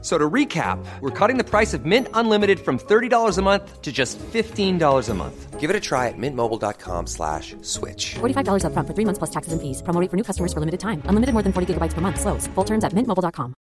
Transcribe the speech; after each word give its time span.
So 0.00 0.16
to 0.16 0.30
recap, 0.30 0.78
we're 1.00 1.10
cutting 1.10 1.38
the 1.38 1.44
price 1.44 1.74
of 1.74 1.84
Mint 1.84 2.06
Unlimited 2.14 2.60
from 2.60 2.78
$30 2.78 3.36
a 3.36 3.42
month 3.42 3.82
to 3.82 3.90
just 3.90 4.16
$15 4.32 5.08
a 5.08 5.14
month. 5.14 5.58
Give 5.58 5.70
it 5.70 5.74
a 5.74 5.80
try 5.80 6.06
at 6.06 6.14
mintmobile.com 6.16 7.08
slash 7.08 7.56
switch. 7.62 8.14
$45 8.20 8.64
up 8.64 8.72
front 8.74 8.86
for 8.86 8.94
three 8.94 9.04
months 9.04 9.18
plus 9.18 9.30
taxes 9.30 9.52
and 9.52 9.60
fees. 9.60 9.82
Promo 9.82 10.00
rate 10.00 10.08
for 10.08 10.16
new 10.16 10.22
customers 10.22 10.52
for 10.52 10.60
limited 10.60 10.78
time. 10.78 11.02
Unlimited 11.06 11.32
more 11.32 11.42
than 11.42 11.52
40 11.52 11.74
gigabytes 11.74 11.94
per 11.94 12.00
month. 12.00 12.20
Slows. 12.20 12.46
Full 12.54 12.64
terms 12.64 12.84
at 12.84 12.92
mintmobile.com. 12.92 13.54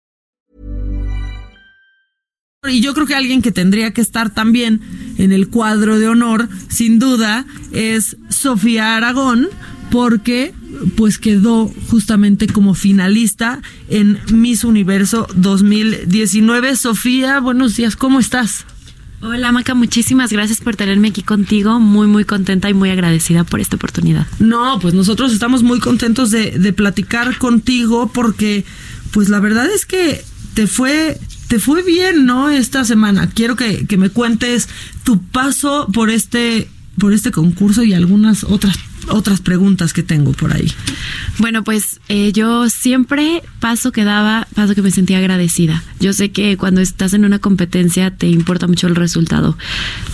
Y 2.68 2.81
yo 2.81 2.95
creo 2.95 3.07
que 3.07 3.14
alguien 3.14 3.43
que 3.43 3.53
tendría 3.53 3.93
que 3.93 4.00
estar 4.00 4.34
también 4.34 4.81
en 5.18 5.31
el 5.32 5.50
cuadro 5.50 5.98
de 5.98 6.09
honor, 6.09 6.48
sin 6.68 6.98
duda, 6.98 7.46
es 7.73 8.17
Sofía 8.29 8.96
Aragón, 8.96 9.48
porque 9.90 10.54
pues 10.96 11.18
quedó 11.18 11.71
justamente 11.90 12.46
como 12.46 12.75
finalista 12.75 13.61
en 13.89 14.18
Miss 14.32 14.64
Universo 14.64 15.26
2019. 15.35 16.76
Sofía, 16.76 17.40
buenos 17.40 17.76
días, 17.76 17.96
¿cómo 17.96 18.21
estás? 18.21 18.64
Hola 19.22 19.50
Maca, 19.50 19.75
muchísimas 19.75 20.31
gracias 20.31 20.61
por 20.61 20.76
tenerme 20.76 21.09
aquí 21.09 21.22
contigo. 21.22 21.81
Muy, 21.81 22.07
muy 22.07 22.25
contenta 22.25 22.68
y 22.68 22.75
muy 22.75 22.90
agradecida 22.90 23.45
por 23.45 23.61
esta 23.61 23.76
oportunidad. 23.76 24.26
No, 24.39 24.79
pues 24.79 24.93
nosotros 24.93 25.32
estamos 25.32 25.62
muy 25.62 25.81
contentos 25.81 26.31
de, 26.31 26.53
de 26.59 26.73
platicar 26.73 27.39
contigo 27.39 28.11
porque 28.12 28.64
pues 29.12 29.29
la 29.31 29.40
verdad 29.40 29.67
es 29.75 29.87
que 29.87 30.23
te 30.54 30.67
fue 30.67 31.18
te 31.48 31.59
fue 31.59 31.82
bien, 31.82 32.27
¿no? 32.27 32.50
Esta 32.50 32.84
semana. 32.84 33.28
Quiero 33.28 33.56
que, 33.56 33.87
que, 33.87 33.97
me 33.97 34.11
cuentes 34.11 34.69
tu 35.05 35.23
paso 35.23 35.87
por 35.92 36.11
este, 36.11 36.69
por 36.98 37.12
este 37.12 37.31
concurso 37.31 37.84
y 37.84 37.95
algunas 37.95 38.45
otras 38.45 38.77
otras 39.09 39.41
preguntas 39.41 39.93
que 39.93 40.03
tengo 40.03 40.33
por 40.33 40.53
ahí. 40.53 40.73
Bueno, 41.39 41.65
pues 41.65 42.01
eh, 42.09 42.33
yo 42.33 42.69
siempre 42.69 43.43
paso 43.61 43.93
que 43.93 44.05
daba, 44.05 44.48
paso 44.55 44.75
que 44.75 44.83
me 44.83 44.91
sentía 44.91 45.19
agradecida. 45.19 45.83
Yo 46.01 46.13
sé 46.13 46.31
que 46.31 46.57
cuando 46.57 46.81
estás 46.81 47.15
en 47.15 47.25
una 47.25 47.39
competencia 47.39 48.11
te 48.11 48.29
importa 48.29 48.67
mucho 48.67 48.87
el 48.87 48.97
resultado, 48.97 49.57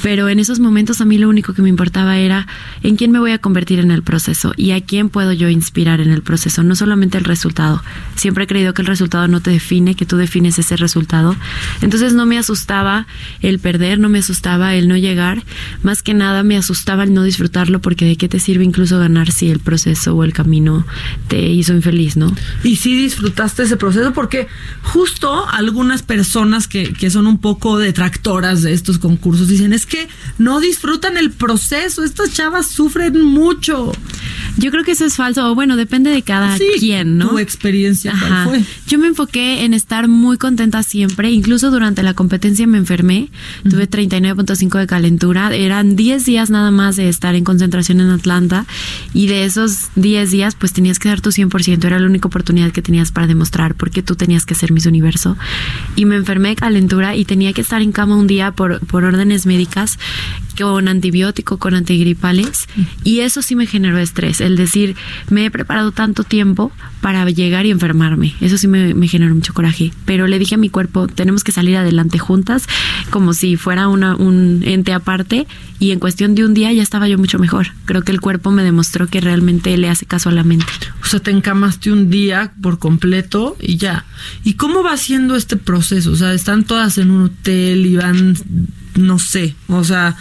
pero 0.03 0.29
en 0.29 0.39
esos 0.39 0.61
momentos 0.61 1.01
a 1.01 1.05
mí 1.05 1.19
lo 1.19 1.29
único 1.29 1.55
que 1.55 1.63
me 1.63 1.69
importaba 1.69 2.19
era 2.19 2.47
en 2.83 2.97
quién 2.97 3.13
me 3.13 3.19
voy 3.19 3.33
a 3.33 3.39
convertir 3.39 3.79
en 3.79 3.91
el 3.91 4.03
proceso 4.03 4.53
y 4.57 4.73
a 4.73 4.81
quién 4.81 5.09
puedo 5.09 5.33
yo 5.33 5.49
inspirar 5.49 6.01
en 6.01 6.11
el 6.11 6.23
proceso, 6.23 6.63
no 6.63 6.77
solamente 6.77 7.19
el 7.19 7.25
resultado. 7.25 7.83
Siempre 8.17 8.45
he 8.45 8.47
creído 8.47 8.75
que 8.75 8.83
el 8.83 8.89
resultado 8.89 9.29
no 9.29 9.41
te 9.41 9.51
define, 9.51 9.95
que 9.95 10.07
tú 10.07 10.17
defines 10.17 10.59
ese 10.59 10.77
resultado. 10.77 11.37
Entonces 11.81 12.13
no 12.15 12.27
me 12.27 12.39
asustaba 12.39 13.07
el 13.41 13.59
perder, 13.59 13.99
no 13.99 14.09
me 14.09 14.19
asustaba 14.19 14.75
el 14.75 14.89
no 14.89 14.97
llegar, 14.97 15.43
más 15.83 16.03
que 16.03 16.15
nada 16.15 16.43
me 16.43 16.57
asustaba 16.57 17.05
el 17.05 17.15
no 17.15 17.23
disfrutarlo 17.23 17.81
porque 17.81 18.05
de 18.05 18.17
qué 18.17 18.29
te 18.29 18.41
sirve 18.41 18.65
incluso 18.65 18.82
ganar 18.91 19.31
si 19.33 19.51
el 19.51 19.61
proceso 19.61 20.15
o 20.15 20.25
el 20.25 20.33
camino 20.33 20.85
te 21.29 21.41
hizo 21.41 21.73
infeliz, 21.73 22.17
¿no? 22.17 22.35
Y 22.65 22.77
sí 22.77 22.97
disfrutaste 22.97 23.63
ese 23.65 23.77
proceso 23.77 24.13
porque 24.13 24.49
justo 24.83 25.49
algunas 25.49 26.03
personas 26.03 26.69
que, 26.69 26.93
que 26.93 27.11
son 27.11 27.27
un 27.27 27.39
poco 27.39 27.79
detractoras 27.79 28.63
de 28.63 28.73
estos 28.73 28.99
concursos 28.99 29.49
dicen 29.49 29.73
es 29.73 29.87
que 29.87 30.09
no 30.39 30.61
disfrutan 30.61 31.17
el 31.17 31.31
proceso, 31.31 32.05
estas 32.05 32.33
chavas 32.33 32.67
sufren 32.67 33.23
mucho. 33.25 33.93
Yo 34.57 34.71
creo 34.71 34.85
que 34.85 34.93
eso 34.93 35.05
es 35.05 35.15
falso, 35.15 35.51
o 35.51 35.55
bueno, 35.55 35.77
depende 35.77 36.11
de 36.11 36.23
cada 36.23 36.57
sí, 36.57 36.67
quien, 36.79 37.19
¿no? 37.19 37.31
Tu 37.31 37.39
experiencia, 37.39 38.15
¿cuál 38.19 38.45
fue? 38.45 38.65
Yo 38.87 38.99
me 38.99 39.07
enfoqué 39.07 39.65
en 39.65 39.75
estar 39.75 40.09
muy 40.09 40.37
contenta 40.39 40.83
siempre, 40.83 41.31
incluso 41.31 41.71
durante 41.71 42.03
la 42.03 42.15
competencia 42.15 42.67
me 42.67 42.79
enfermé, 42.79 43.29
uh 43.31 43.69
-huh. 43.69 43.71
tuve 43.71 43.89
39.5 43.89 44.79
de 44.79 44.87
calentura, 44.87 45.55
eran 45.55 45.97
10 45.97 46.25
días 46.25 46.51
nada 46.51 46.71
más 46.71 46.97
de 46.97 47.09
estar 47.09 47.35
en 47.35 47.45
concentración 47.45 48.01
en 48.01 48.11
Atlanta 48.11 48.67
y 49.15 49.27
de 49.27 49.45
esos 49.45 49.89
10 49.97 50.31
días 50.31 50.55
pues 50.55 50.73
tenías 50.73 50.99
que 50.99 51.09
dar 51.09 51.21
tu 51.21 51.31
100%, 51.31 51.85
era 51.85 51.99
la 51.99 52.07
única 52.07 52.29
oportunidad 52.29 52.73
que 52.73 52.83
tenías 52.83 53.13
para 53.13 53.27
demostrar 53.27 53.75
porque 53.75 54.03
tú 54.03 54.17
tenías 54.17 54.47
que 54.47 54.55
ser 54.55 54.73
Miss 54.73 54.87
Universo. 54.87 55.37
Y 55.97 56.05
me 56.05 56.17
enfermé 56.17 56.51
de 56.51 56.57
calentura 56.57 57.17
y 57.17 57.25
tenía 57.25 57.53
que 57.53 57.61
estar 57.61 57.83
en 57.83 57.93
cama 57.93 58.17
un 58.17 58.27
día 58.27 58.53
por, 58.53 58.85
por 58.87 59.05
órdenes 59.05 59.47
médicas 59.47 59.99
con 60.59 60.89
antibiótico, 60.89 61.59
con 61.59 61.75
antigripales 61.75 62.67
y 63.05 63.21
eso 63.21 63.43
sí 63.43 63.57
me 63.57 63.67
generó 63.67 63.99
estrés, 63.99 64.41
el 64.41 64.57
decir 64.57 64.97
me 65.31 65.45
he 65.45 65.51
preparado 65.51 65.93
tanto 65.93 66.25
tiempo 66.25 66.73
para 67.01 67.29
llegar 67.31 67.67
y 67.67 67.71
enfermarme, 67.71 68.35
eso 68.41 68.59
sí 68.59 68.69
me, 68.69 68.95
me 68.95 69.09
generó 69.09 69.35
mucho 69.35 69.55
coraje, 69.55 69.93
pero 70.05 70.27
le 70.27 70.39
dije 70.39 70.55
a 70.55 70.59
mi 70.59 70.69
cuerpo 70.69 71.09
tenemos 71.09 71.45
que 71.45 71.53
salir 71.53 71.77
adelante 71.77 72.19
juntas 72.19 72.65
como 73.11 73.35
si 73.35 73.57
fuera 73.57 73.89
una, 73.89 74.17
un 74.17 74.63
ente 74.65 74.93
aparte 74.93 75.47
y 75.79 75.91
en 75.91 75.99
cuestión 75.99 76.35
de 76.35 76.45
un 76.45 76.55
día 76.55 76.73
ya 76.73 76.83
estaba 76.83 77.09
yo 77.09 77.19
mucho 77.19 77.39
mejor, 77.39 77.73
creo 77.87 78.03
que 78.03 78.13
el 78.13 78.21
cuerpo 78.21 78.51
me 78.53 78.63
demostró 78.63 79.09
que 79.09 79.21
realmente 79.21 79.77
le 79.77 79.89
hace 79.89 80.07
caso 80.07 80.29
a 80.29 80.33
la 80.33 80.45
mente. 80.45 80.67
O 81.03 81.07
sea, 81.07 81.21
te 81.21 81.31
encamaste 81.31 81.91
un 81.93 82.09
día 82.11 82.53
por 82.63 82.79
completo 82.79 83.57
y 83.61 83.77
ya. 83.77 84.05
¿Y 84.45 84.55
cómo 84.55 84.83
va 84.83 84.97
siendo 84.97 85.37
este 85.37 85.57
proceso? 85.57 86.13
O 86.13 86.17
sea, 86.17 86.33
están 86.33 86.65
todas 86.65 86.99
en 86.99 87.11
un 87.11 87.25
hotel 87.25 87.87
y 87.87 87.97
van, 87.97 88.37
no 88.97 89.19
sé, 89.19 89.57
o 89.69 89.83
sea, 89.85 90.17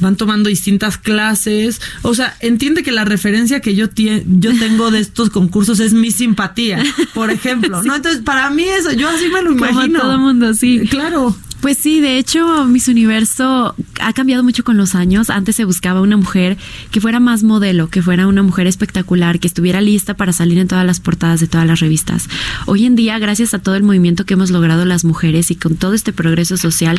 van 0.00 0.16
tomando 0.16 0.48
distintas 0.48 0.98
clases. 0.98 1.80
O 2.02 2.14
sea, 2.14 2.36
entiende 2.40 2.82
que 2.82 2.92
la 2.92 3.04
referencia 3.04 3.60
que 3.60 3.74
yo, 3.74 3.86
yo 3.94 4.58
tengo 4.58 4.90
de 4.90 5.00
estos 5.00 5.30
concursos 5.30 5.80
es 5.80 5.92
mi 5.92 6.10
simpatía, 6.10 6.82
por 7.14 7.30
ejemplo, 7.30 7.80
sí. 7.82 7.88
¿no? 7.88 7.96
Entonces, 7.96 8.22
para 8.22 8.50
mí 8.50 8.64
eso, 8.64 8.92
yo 8.92 9.08
así 9.08 9.28
me 9.28 9.42
lo 9.42 9.52
imagino. 9.52 9.98
Como 9.98 9.98
todo 9.98 10.12
el 10.12 10.18
mundo, 10.18 10.54
sí. 10.54 10.80
Claro. 10.88 11.36
Pues 11.60 11.78
sí, 11.78 12.00
de 12.00 12.18
hecho, 12.18 12.66
Miss 12.66 12.88
Universo 12.88 13.74
ha 14.00 14.12
cambiado 14.12 14.42
mucho 14.42 14.64
con 14.64 14.76
los 14.76 14.94
años. 14.94 15.30
Antes 15.30 15.56
se 15.56 15.64
buscaba 15.64 16.00
una 16.00 16.16
mujer 16.16 16.56
que 16.90 17.00
fuera 17.00 17.20
más 17.20 17.42
modelo, 17.42 17.88
que 17.88 18.02
fuera 18.02 18.26
una 18.26 18.42
mujer 18.42 18.66
espectacular, 18.66 19.40
que 19.40 19.46
estuviera 19.46 19.80
lista 19.80 20.14
para 20.14 20.32
salir 20.32 20.58
en 20.58 20.68
todas 20.68 20.86
las 20.86 21.00
portadas 21.00 21.40
de 21.40 21.46
todas 21.46 21.66
las 21.66 21.80
revistas. 21.80 22.28
Hoy 22.66 22.84
en 22.86 22.96
día, 22.96 23.18
gracias 23.18 23.54
a 23.54 23.58
todo 23.58 23.74
el 23.74 23.82
movimiento 23.82 24.24
que 24.24 24.34
hemos 24.34 24.50
logrado 24.50 24.84
las 24.84 25.04
mujeres 25.04 25.50
y 25.50 25.56
con 25.56 25.76
todo 25.76 25.94
este 25.94 26.12
progreso 26.12 26.56
social, 26.56 26.98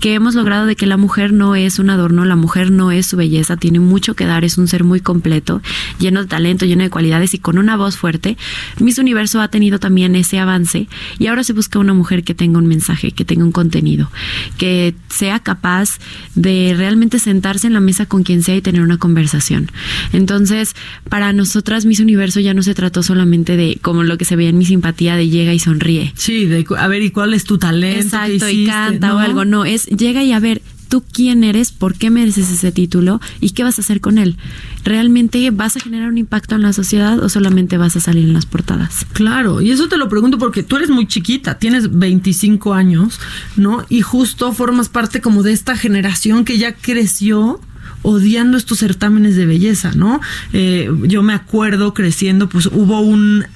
que 0.00 0.14
hemos 0.14 0.34
logrado 0.34 0.66
de 0.66 0.76
que 0.76 0.86
la 0.86 0.96
mujer 0.96 1.32
no 1.32 1.54
es 1.54 1.78
un 1.78 1.90
adorno, 1.90 2.24
la 2.24 2.36
mujer 2.36 2.70
no 2.70 2.90
es 2.90 3.06
su 3.06 3.16
belleza, 3.16 3.56
tiene 3.56 3.78
mucho 3.80 4.14
que 4.14 4.26
dar, 4.26 4.44
es 4.44 4.58
un 4.58 4.68
ser 4.68 4.84
muy 4.84 5.00
completo, 5.00 5.62
lleno 5.98 6.22
de 6.22 6.26
talento, 6.26 6.66
lleno 6.66 6.82
de 6.82 6.90
cualidades 6.90 7.34
y 7.34 7.38
con 7.38 7.58
una 7.58 7.76
voz 7.76 7.96
fuerte. 7.96 8.36
Miss 8.80 8.98
Universo 8.98 9.40
ha 9.40 9.48
tenido 9.48 9.78
también 9.78 10.16
ese 10.16 10.38
avance 10.38 10.88
y 11.18 11.26
ahora 11.28 11.44
se 11.44 11.52
busca 11.52 11.78
una 11.78 11.94
mujer 11.94 12.24
que 12.24 12.34
tenga 12.34 12.58
un 12.58 12.66
mensaje, 12.66 13.12
que 13.12 13.24
tenga 13.24 13.44
un 13.44 13.52
contenido 13.52 14.10
que 14.58 14.94
sea 15.08 15.40
capaz 15.40 15.98
de 16.34 16.74
realmente 16.76 17.18
sentarse 17.18 17.66
en 17.66 17.74
la 17.74 17.80
mesa 17.80 18.06
con 18.06 18.22
quien 18.22 18.42
sea 18.42 18.56
y 18.56 18.62
tener 18.62 18.82
una 18.82 18.98
conversación. 18.98 19.70
Entonces, 20.12 20.74
para 21.08 21.32
nosotras 21.32 21.84
Miss 21.84 22.00
Universo 22.00 22.40
ya 22.40 22.54
no 22.54 22.62
se 22.62 22.74
trató 22.74 23.02
solamente 23.02 23.56
de 23.56 23.78
como 23.82 24.02
lo 24.02 24.18
que 24.18 24.24
se 24.24 24.36
veía 24.36 24.50
en 24.50 24.58
mi 24.58 24.64
simpatía 24.64 25.16
de 25.16 25.28
llega 25.28 25.52
y 25.52 25.58
sonríe. 25.58 26.12
Sí, 26.16 26.46
de 26.46 26.64
a 26.78 26.88
ver, 26.88 27.02
¿y 27.02 27.10
cuál 27.10 27.34
es 27.34 27.44
tu 27.44 27.58
talento? 27.58 28.00
Exacto, 28.00 28.48
y 28.48 28.66
canta 28.66 29.08
¿no? 29.08 29.16
o 29.16 29.18
algo. 29.18 29.44
No, 29.44 29.64
es 29.64 29.86
llega 29.86 30.22
y 30.22 30.32
a 30.32 30.40
ver, 30.40 30.62
tú 30.92 31.02
quién 31.10 31.42
eres, 31.42 31.72
por 31.72 31.94
qué 31.94 32.10
mereces 32.10 32.50
ese 32.50 32.70
título 32.70 33.18
y 33.40 33.52
qué 33.52 33.64
vas 33.64 33.78
a 33.78 33.80
hacer 33.80 34.02
con 34.02 34.18
él. 34.18 34.36
¿Realmente 34.84 35.50
vas 35.50 35.74
a 35.74 35.80
generar 35.80 36.10
un 36.10 36.18
impacto 36.18 36.54
en 36.54 36.60
la 36.60 36.74
sociedad 36.74 37.18
o 37.18 37.30
solamente 37.30 37.78
vas 37.78 37.96
a 37.96 38.00
salir 38.00 38.24
en 38.24 38.34
las 38.34 38.44
portadas? 38.44 39.06
Claro, 39.14 39.62
y 39.62 39.70
eso 39.70 39.88
te 39.88 39.96
lo 39.96 40.10
pregunto 40.10 40.36
porque 40.36 40.62
tú 40.62 40.76
eres 40.76 40.90
muy 40.90 41.06
chiquita, 41.06 41.58
tienes 41.58 41.98
25 41.98 42.74
años, 42.74 43.20
¿no? 43.56 43.86
Y 43.88 44.02
justo 44.02 44.52
formas 44.52 44.90
parte 44.90 45.22
como 45.22 45.42
de 45.42 45.52
esta 45.52 45.78
generación 45.78 46.44
que 46.44 46.58
ya 46.58 46.74
creció 46.74 47.58
odiando 48.02 48.58
estos 48.58 48.76
certámenes 48.76 49.34
de 49.34 49.46
belleza, 49.46 49.92
¿no? 49.94 50.20
Eh, 50.52 50.90
yo 51.04 51.22
me 51.22 51.32
acuerdo 51.32 51.94
creciendo, 51.94 52.50
pues 52.50 52.66
hubo 52.66 53.00
un 53.00 53.46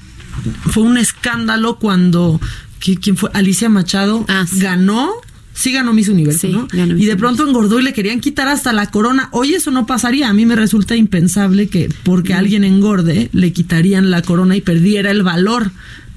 fue 0.70 0.84
un 0.84 0.96
escándalo 0.96 1.78
cuando 1.78 2.40
¿quién 2.78 3.16
fue? 3.16 3.28
Alicia 3.34 3.68
Machado 3.68 4.24
ah, 4.28 4.46
sí. 4.48 4.60
ganó 4.60 5.10
sí 5.56 5.72
ganó 5.72 5.92
Miss 5.94 6.08
Universo, 6.08 6.46
sí, 6.46 6.52
¿no? 6.52 6.68
Ganó 6.70 6.96
y 6.96 7.06
de 7.06 7.16
pronto 7.16 7.48
engordó 7.48 7.80
y 7.80 7.82
le 7.82 7.92
querían 7.94 8.20
quitar 8.20 8.46
hasta 8.46 8.72
la 8.74 8.90
corona. 8.90 9.28
Hoy 9.32 9.54
eso 9.54 9.70
no 9.70 9.86
pasaría. 9.86 10.28
A 10.28 10.34
mí 10.34 10.44
me 10.44 10.54
resulta 10.54 10.94
impensable 10.96 11.68
que 11.68 11.88
porque 12.04 12.34
Mm. 12.34 12.36
alguien 12.36 12.64
engorde 12.64 13.30
le 13.32 13.52
quitarían 13.52 14.10
la 14.10 14.20
corona 14.22 14.54
y 14.54 14.60
perdiera 14.60 15.10
el 15.10 15.22
valor. 15.22 15.70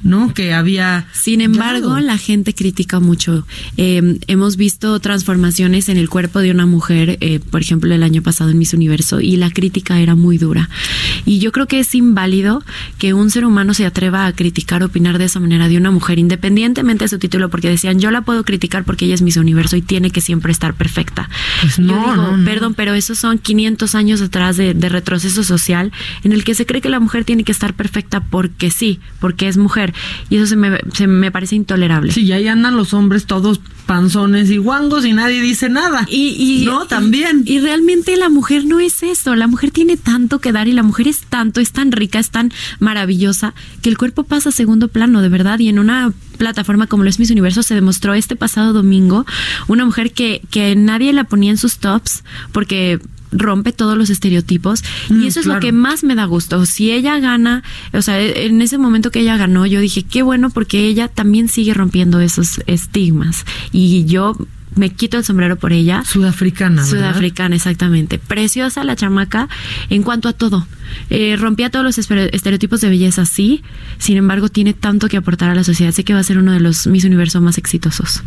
¿No? 0.03 0.33
Que 0.33 0.53
había. 0.53 1.07
Sin 1.13 1.41
embargo, 1.41 1.99
la 1.99 2.17
gente 2.17 2.53
critica 2.53 2.99
mucho. 2.99 3.45
Eh, 3.77 4.17
hemos 4.27 4.55
visto 4.57 4.99
transformaciones 4.99 5.89
en 5.89 5.97
el 5.97 6.09
cuerpo 6.09 6.39
de 6.39 6.51
una 6.51 6.65
mujer, 6.65 7.17
eh, 7.21 7.39
por 7.39 7.61
ejemplo, 7.61 7.93
el 7.93 8.03
año 8.03 8.21
pasado 8.21 8.49
en 8.49 8.57
Miss 8.57 8.73
Universo, 8.73 9.19
y 9.19 9.35
la 9.35 9.49
crítica 9.51 9.99
era 9.99 10.15
muy 10.15 10.37
dura. 10.37 10.69
Y 11.25 11.39
yo 11.39 11.51
creo 11.51 11.67
que 11.67 11.79
es 11.79 11.93
inválido 11.95 12.63
que 12.97 13.13
un 13.13 13.29
ser 13.29 13.45
humano 13.45 13.73
se 13.73 13.85
atreva 13.85 14.25
a 14.25 14.33
criticar, 14.33 14.83
opinar 14.83 15.17
de 15.17 15.25
esa 15.25 15.39
manera 15.39 15.67
de 15.67 15.77
una 15.77 15.91
mujer, 15.91 16.19
independientemente 16.19 17.05
de 17.05 17.09
su 17.09 17.19
título, 17.19 17.49
porque 17.49 17.69
decían, 17.69 17.99
yo 17.99 18.11
la 18.11 18.21
puedo 18.21 18.43
criticar 18.43 18.83
porque 18.83 19.05
ella 19.05 19.15
es 19.15 19.21
Miss 19.21 19.37
Universo 19.37 19.75
y 19.75 19.81
tiene 19.81 20.11
que 20.11 20.21
siempre 20.21 20.51
estar 20.51 20.73
perfecta. 20.73 21.29
Pues 21.61 21.77
yo 21.77 21.83
no, 21.83 21.93
digo, 21.93 22.15
no, 22.15 22.37
no. 22.37 22.45
perdón, 22.45 22.73
pero 22.73 22.93
esos 22.93 23.17
son 23.17 23.37
500 23.37 23.95
años 23.95 24.21
atrás 24.21 24.57
de, 24.57 24.73
de 24.73 24.89
retroceso 24.89 25.43
social 25.43 25.91
en 26.23 26.31
el 26.31 26.43
que 26.43 26.55
se 26.55 26.65
cree 26.65 26.81
que 26.81 26.89
la 26.89 26.99
mujer 26.99 27.25
tiene 27.25 27.43
que 27.43 27.51
estar 27.51 27.73
perfecta 27.73 28.21
porque 28.21 28.71
sí, 28.71 28.99
porque 29.19 29.47
es 29.47 29.57
mujer 29.57 29.88
mujer. 29.89 30.27
Y 30.29 30.37
eso 30.37 30.47
se 30.47 30.55
me, 30.55 30.79
se 30.93 31.07
me 31.07 31.31
parece 31.31 31.55
intolerable. 31.55 32.11
Sí, 32.11 32.23
y 32.23 32.31
ahí 32.31 32.47
andan 32.47 32.75
los 32.75 32.93
hombres 32.93 33.25
todos 33.25 33.59
panzones 33.85 34.51
y 34.51 34.57
guangos 34.57 35.03
y 35.03 35.13
nadie 35.13 35.41
dice 35.41 35.67
nada. 35.67 36.05
Y, 36.07 36.35
y 36.37 36.65
no, 36.65 36.85
también. 36.85 37.43
Y, 37.45 37.59
realmente 37.59 38.15
la 38.17 38.29
mujer 38.29 38.65
no 38.65 38.79
es 38.79 39.01
eso. 39.01 39.35
La 39.35 39.47
mujer 39.47 39.71
tiene 39.71 39.97
tanto 39.97 40.37
que 40.37 40.51
dar 40.51 40.67
y 40.67 40.73
la 40.73 40.83
mujer 40.83 41.07
es 41.07 41.21
tanto, 41.27 41.59
es 41.59 41.71
tan 41.71 41.91
rica, 41.91 42.19
es 42.19 42.29
tan 42.29 42.51
maravillosa 42.79 43.55
que 43.81 43.89
el 43.89 43.97
cuerpo 43.97 44.23
pasa 44.23 44.49
a 44.49 44.51
segundo 44.51 44.89
plano, 44.89 45.21
de 45.21 45.29
verdad. 45.29 45.57
Y 45.57 45.69
en 45.69 45.79
una 45.79 46.13
plataforma 46.37 46.85
como 46.85 47.03
lo 47.03 47.09
es 47.09 47.19
Miss 47.19 47.31
Universo 47.31 47.63
se 47.63 47.73
demostró 47.73 48.13
este 48.13 48.35
pasado 48.35 48.73
domingo 48.73 49.25
una 49.67 49.85
mujer 49.85 50.13
que, 50.13 50.41
que 50.51 50.75
nadie 50.75 51.11
la 51.11 51.25
ponía 51.25 51.51
en 51.51 51.57
sus 51.57 51.79
tops 51.79 52.23
porque 52.51 52.99
rompe 53.31 53.71
todos 53.73 53.97
los 53.97 54.09
estereotipos 54.09 54.83
y 55.09 55.13
Mm, 55.13 55.23
eso 55.25 55.39
es 55.39 55.45
lo 55.45 55.59
que 55.59 55.71
más 55.71 56.03
me 56.03 56.15
da 56.15 56.25
gusto. 56.25 56.65
Si 56.65 56.91
ella 56.91 57.19
gana, 57.19 57.63
o 57.93 58.01
sea, 58.01 58.19
en 58.21 58.61
ese 58.61 58.77
momento 58.77 59.11
que 59.11 59.19
ella 59.19 59.37
ganó, 59.37 59.65
yo 59.65 59.79
dije, 59.79 60.03
qué 60.03 60.21
bueno 60.23 60.49
porque 60.49 60.85
ella 60.87 61.07
también 61.07 61.47
sigue 61.47 61.73
rompiendo 61.73 62.19
esos 62.19 62.61
estigmas 62.67 63.45
y 63.71 64.05
yo 64.05 64.35
me 64.75 64.91
quito 64.91 65.17
el 65.17 65.23
sombrero 65.25 65.57
por 65.57 65.73
ella. 65.73 66.03
Sudafricana, 66.05 66.83
¿verdad? 66.83 66.89
Sudafricana, 66.89 67.55
exactamente. 67.55 68.19
Preciosa 68.19 68.83
la 68.83 68.95
chamaca 68.95 69.49
en 69.89 70.03
cuanto 70.03 70.29
a 70.29 70.33
todo. 70.33 70.65
Eh, 71.09 71.35
rompía 71.37 71.69
todos 71.69 71.83
los 71.83 71.97
estere- 71.97 72.29
estereotipos 72.33 72.79
de 72.79 72.89
belleza, 72.89 73.25
sí. 73.25 73.61
Sin 73.97 74.15
embargo, 74.15 74.47
tiene 74.47 74.73
tanto 74.73 75.07
que 75.09 75.17
aportar 75.17 75.49
a 75.49 75.55
la 75.55 75.63
sociedad. 75.63 75.91
Sé 75.91 76.03
que 76.03 76.13
va 76.13 76.19
a 76.19 76.23
ser 76.23 76.37
uno 76.37 76.51
de 76.53 76.59
los 76.61 76.85
Miss 76.87 77.03
Universo 77.03 77.41
más 77.41 77.57
exitosos. 77.57 78.21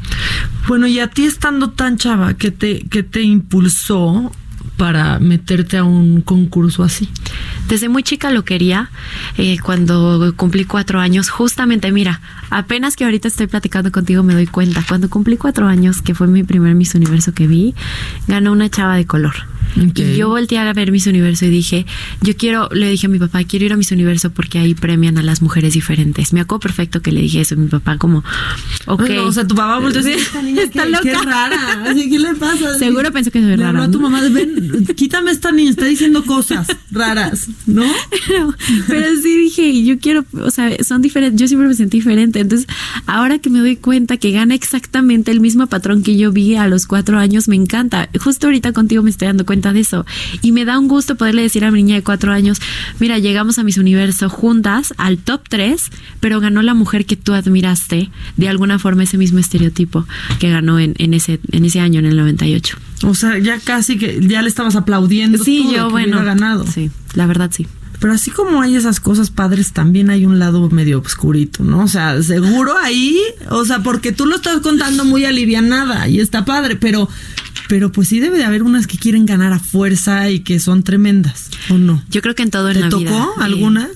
Bueno, 0.69 0.87
y 0.89 0.99
a 0.99 1.07
ti 1.07 1.25
estando 1.25 1.71
tan 1.71 1.97
chava, 1.97 2.35
¿qué 2.35 2.51
te, 2.51 2.85
qué 2.91 3.03
te 3.05 3.23
impulsó 3.23 4.31
para 4.77 5.19
meterte 5.19 5.77
a 5.77 5.85
un 5.85 6.23
concurso 6.23 6.83
así? 6.83 7.09
Desde 7.69 7.89
muy 7.89 8.03
chica 8.03 8.31
lo 8.31 8.45
quería. 8.45 8.91
eh, 9.39 9.59
cuando 9.63 10.33
cumplí 10.37 10.65
cuatro 10.65 11.01
años, 11.01 11.31
justamente, 11.31 11.93
mira, 11.93 12.21
apenas 12.51 12.97
que 12.97 13.05
ahorita 13.05 13.29
estoy 13.29 13.47
platicando 13.47 13.93
contigo 13.93 14.23
me 14.23 14.35
doy 14.35 14.47
cuenta. 14.47 14.85
Cuando 14.87 15.09
cumplí 15.09 15.37
cuatro 15.37 15.67
años, 15.69 16.03
que 16.03 16.15
fue 16.15 16.27
mi 16.27 16.43
primer 16.43 16.75
Miss 16.75 16.95
Universo 16.95 17.33
que 17.33 17.47
vi, 17.47 17.75
ganó 18.27 18.53
una 18.53 18.69
chava 18.69 18.97
de 18.97 19.07
color. 19.07 19.35
Y 19.77 20.17
yo 20.17 20.29
volteé 20.29 20.59
a 20.59 20.73
ver 20.73 20.93
Miss 20.93 21.07
Universo 21.07 21.47
y 21.47 21.51
dije, 21.51 21.87
yo 22.21 22.37
quiero, 22.37 22.69
le 22.73 22.91
dije 22.91 23.07
a 23.07 23.11
mi 23.11 23.19
papá, 23.19 23.43
quiero 23.45 23.65
ir 23.65 23.73
a 23.73 23.77
Miss 23.77 23.91
Universo 23.93 24.31
porque 24.31 24.59
ahí 24.59 24.75
premian 24.75 25.19
a 25.19 25.23
las 25.23 25.43
mujeres 25.43 25.75
diferentes. 25.75 26.33
Me 26.33 26.41
acuerdo 26.41 26.61
perfecto 26.61 27.03
que 27.03 27.13
le 27.13 27.21
dije 27.23 27.41
eso 27.41 27.55
a 27.55 27.59
mi 27.59 27.69
papá, 27.69 27.99
como, 27.99 28.25
ok. 28.87 29.03
Ay, 29.09 29.17
no, 29.17 29.25
o 29.25 29.33
sea, 29.33 29.47
tu 29.47 29.55
papá 29.55 29.79
volteó 29.79 30.01
esta 30.01 30.43
niña 30.43 30.63
está 30.63 30.85
loca. 30.87 31.03
qué 31.03 31.15
rara. 31.15 31.85
Así, 31.87 32.11
¿qué 32.11 32.19
le 32.19 32.35
pasa? 32.35 32.75
Seguro 32.79 33.13
pensó 33.13 33.31
que 33.31 33.41
soy 33.41 33.57
rara, 33.57 33.69
habló 33.71 33.83
a 33.83 33.91
tu 33.91 33.99
¿no? 33.99 34.11
mamá, 34.11 34.27
ven, 34.29 34.87
quítame 34.97 35.31
esta 35.31 35.53
niña, 35.53 35.71
está 35.71 35.87
diciendo 35.87 36.25
cosas 36.25 36.67
raras, 36.91 37.49
¿no? 37.67 37.83
Pero, 38.27 38.55
pero 38.87 39.07
sí 39.21 39.37
dije, 39.37 39.83
yo 39.85 39.99
quiero, 39.99 40.25
o 40.33 40.51
sea, 40.51 40.71
son 40.85 41.03
diferentes, 41.03 41.41
yo 41.41 41.49
siempre 41.49 41.69
me 41.69 41.75
sentí 41.75 41.99
diferente. 41.99 42.41
Entonces, 42.41 42.69
ahora 43.07 43.39
que 43.39 43.51
me 43.51 43.59
doy 43.59 43.77
cuenta 43.77 44.17
que 44.17 44.31
gana 44.31 44.55
exactamente 44.55 45.31
el 45.33 45.41
mismo 45.41 45.67
patrón 45.67 46.03
que 46.03 46.17
yo 46.17 46.33
vi 46.33 46.55
a 46.55 46.69
los 46.69 46.87
cuatro 46.87 47.19
años, 47.19 47.49
me 47.49 47.57
encanta. 47.57 48.09
Justo 48.21 48.47
ahorita 48.47 48.73
contigo 48.73 49.03
me 49.03 49.11
estoy 49.11 49.27
dando 49.27 49.45
cuenta 49.45 49.62
de 49.71 49.81
eso. 49.81 50.05
Y 50.43 50.51
me 50.53 50.65
da 50.65 50.79
un 50.79 50.89
gusto 50.89 51.15
poderle 51.17 51.43
decir 51.43 51.65
a 51.65 51.71
mi 51.71 51.83
niña 51.83 51.97
de 51.97 52.03
cuatro 52.03 52.33
años, 52.33 52.61
mira, 52.99 53.19
llegamos 53.19 53.59
a 53.59 53.63
Miss 53.63 53.79
Universo 53.79 54.29
juntas 54.29 54.93
al 54.97 55.19
top 55.19 55.43
tres, 55.49 55.91
pero 56.21 56.41
ganó 56.41 56.63
la 56.63 56.75
mujer 56.75 57.07
que 57.07 57.17
tú 57.17 57.35
admiraste, 57.35 58.11
de 58.37 58.49
alguna 58.49 58.79
forma 58.79 59.05
ese 59.05 59.19
mismo 59.19 59.39
estereotipo 59.39 60.07
que 60.41 60.51
ganó 60.51 60.79
en, 60.81 60.95
en 60.99 61.15
ese, 61.15 61.39
en 61.53 61.65
ese 61.65 61.81
año, 61.81 62.01
en 62.01 62.07
el 62.07 62.17
98. 62.17 62.77
O 63.05 63.15
sea, 63.15 63.39
ya 63.39 63.59
casi 63.61 63.99
que 63.99 64.21
ya 64.27 64.43
le 64.43 64.49
estabas 64.49 64.75
aplaudiendo 64.77 65.39
Sí, 65.43 65.63
tú 65.65 65.71
de 65.71 65.77
yo, 65.77 65.87
que 65.87 65.93
bueno. 65.93 66.25
ganado. 66.25 66.67
Sí, 66.67 66.91
la 67.15 67.27
verdad 67.27 67.51
sí. 67.55 67.67
Pero 68.01 68.15
así 68.15 68.33
como 68.33 68.61
hay 68.63 68.75
esas 68.75 68.99
cosas 68.99 69.31
padres, 69.31 69.73
también 69.73 70.11
hay 70.11 70.27
un 70.27 70.41
lado 70.41 70.69
medio 70.71 70.99
obscurito, 70.99 71.63
¿no? 71.63 71.85
O 71.85 71.87
sea, 71.87 72.21
seguro 72.21 72.77
ahí, 72.77 73.17
o 73.49 73.65
sea, 73.65 73.85
porque 73.85 74.11
tú 74.11 74.27
lo 74.27 74.35
estás 74.37 74.59
contando 74.61 75.05
muy 75.05 75.25
alivianada 75.25 76.09
y 76.09 76.19
está 76.19 76.45
padre, 76.45 76.75
pero, 76.75 77.09
pero 77.73 77.91
pues 77.91 78.09
sí 78.09 78.21
debe 78.21 78.37
de 78.37 78.45
haber 78.45 78.65
unas 78.65 78.87
que 78.87 78.99
quieren 78.99 79.25
ganar 79.25 79.55
a 79.55 79.59
fuerza 79.59 80.29
y 80.29 80.41
que 80.41 80.61
son 80.61 80.83
tremendas, 80.83 81.49
¿o 81.71 81.79
no? 81.79 82.03
Yo 82.11 82.21
creo 82.21 82.35
que 82.35 82.43
en 82.43 82.51
todo 82.51 82.69
en 82.69 82.75
¿Te 82.75 82.81
la 82.81 82.89
tocó 82.91 83.01
vida. 83.01 83.25
eh, 83.39 83.41
alguna? 83.41 83.89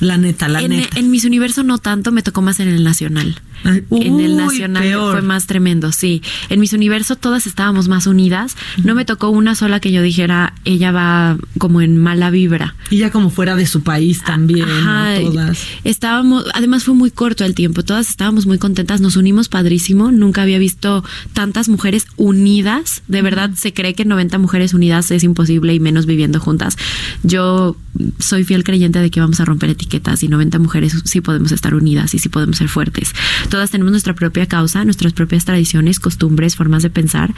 La 0.00 0.18
neta, 0.18 0.48
la 0.48 0.60
en, 0.60 0.70
neta. 0.70 0.98
en 0.98 1.12
mis 1.12 1.24
universo 1.24 1.62
no 1.62 1.78
tanto, 1.78 2.10
me 2.10 2.22
tocó 2.24 2.42
más 2.42 2.58
en 2.58 2.66
el 2.66 2.82
nacional. 2.82 3.40
Ay, 3.64 3.84
en 3.90 4.20
el 4.20 4.32
uy, 4.32 4.36
nacional 4.36 4.82
peor. 4.82 5.12
fue 5.12 5.22
más 5.22 5.46
tremendo, 5.46 5.92
sí. 5.92 6.22
En 6.48 6.60
mis 6.60 6.72
universo 6.72 7.16
todas 7.16 7.46
estábamos 7.46 7.88
más 7.88 8.06
unidas. 8.06 8.56
No 8.82 8.94
me 8.94 9.04
tocó 9.04 9.30
una 9.30 9.54
sola 9.54 9.80
que 9.80 9.92
yo 9.92 10.02
dijera, 10.02 10.54
ella 10.64 10.92
va 10.92 11.38
como 11.58 11.80
en 11.80 11.96
mala 11.96 12.30
vibra. 12.30 12.74
Y 12.90 12.98
ya 12.98 13.10
como 13.10 13.30
fuera 13.30 13.56
de 13.56 13.66
su 13.66 13.82
país 13.82 14.22
también, 14.22 14.68
¿no? 14.68 14.74
Ajá, 14.74 15.20
Todas. 15.20 15.58
Estábamos, 15.84 16.44
además 16.54 16.84
fue 16.84 16.94
muy 16.94 17.10
corto 17.10 17.44
el 17.44 17.54
tiempo, 17.54 17.82
todas 17.82 18.08
estábamos 18.08 18.46
muy 18.46 18.58
contentas, 18.58 19.00
nos 19.00 19.16
unimos 19.16 19.48
padrísimo, 19.48 20.12
nunca 20.12 20.42
había 20.42 20.58
visto 20.58 21.04
tantas 21.32 21.68
mujeres 21.68 22.06
unidas, 22.16 23.02
de 23.08 23.22
verdad 23.22 23.50
se 23.54 23.72
cree 23.72 23.94
que 23.94 24.04
90 24.04 24.38
mujeres 24.38 24.74
unidas 24.74 25.10
es 25.10 25.24
imposible 25.24 25.74
y 25.74 25.80
menos 25.80 26.06
viviendo 26.06 26.40
juntas. 26.40 26.76
Yo 27.22 27.76
soy 28.18 28.44
fiel 28.44 28.64
creyente 28.64 28.98
de 28.98 29.10
que 29.10 29.20
vamos 29.20 29.40
a 29.40 29.44
romper 29.44 29.70
etiquetas 29.70 30.22
y 30.22 30.28
90 30.28 30.58
mujeres 30.58 30.96
sí 31.04 31.20
podemos 31.20 31.52
estar 31.52 31.74
unidas 31.74 32.14
y 32.14 32.18
sí 32.18 32.28
podemos 32.28 32.58
ser 32.58 32.68
fuertes. 32.68 33.12
Todas 33.54 33.70
tenemos 33.70 33.92
nuestra 33.92 34.16
propia 34.16 34.46
causa, 34.46 34.84
nuestras 34.84 35.12
propias 35.12 35.44
tradiciones, 35.44 36.00
costumbres, 36.00 36.56
formas 36.56 36.82
de 36.82 36.90
pensar, 36.90 37.32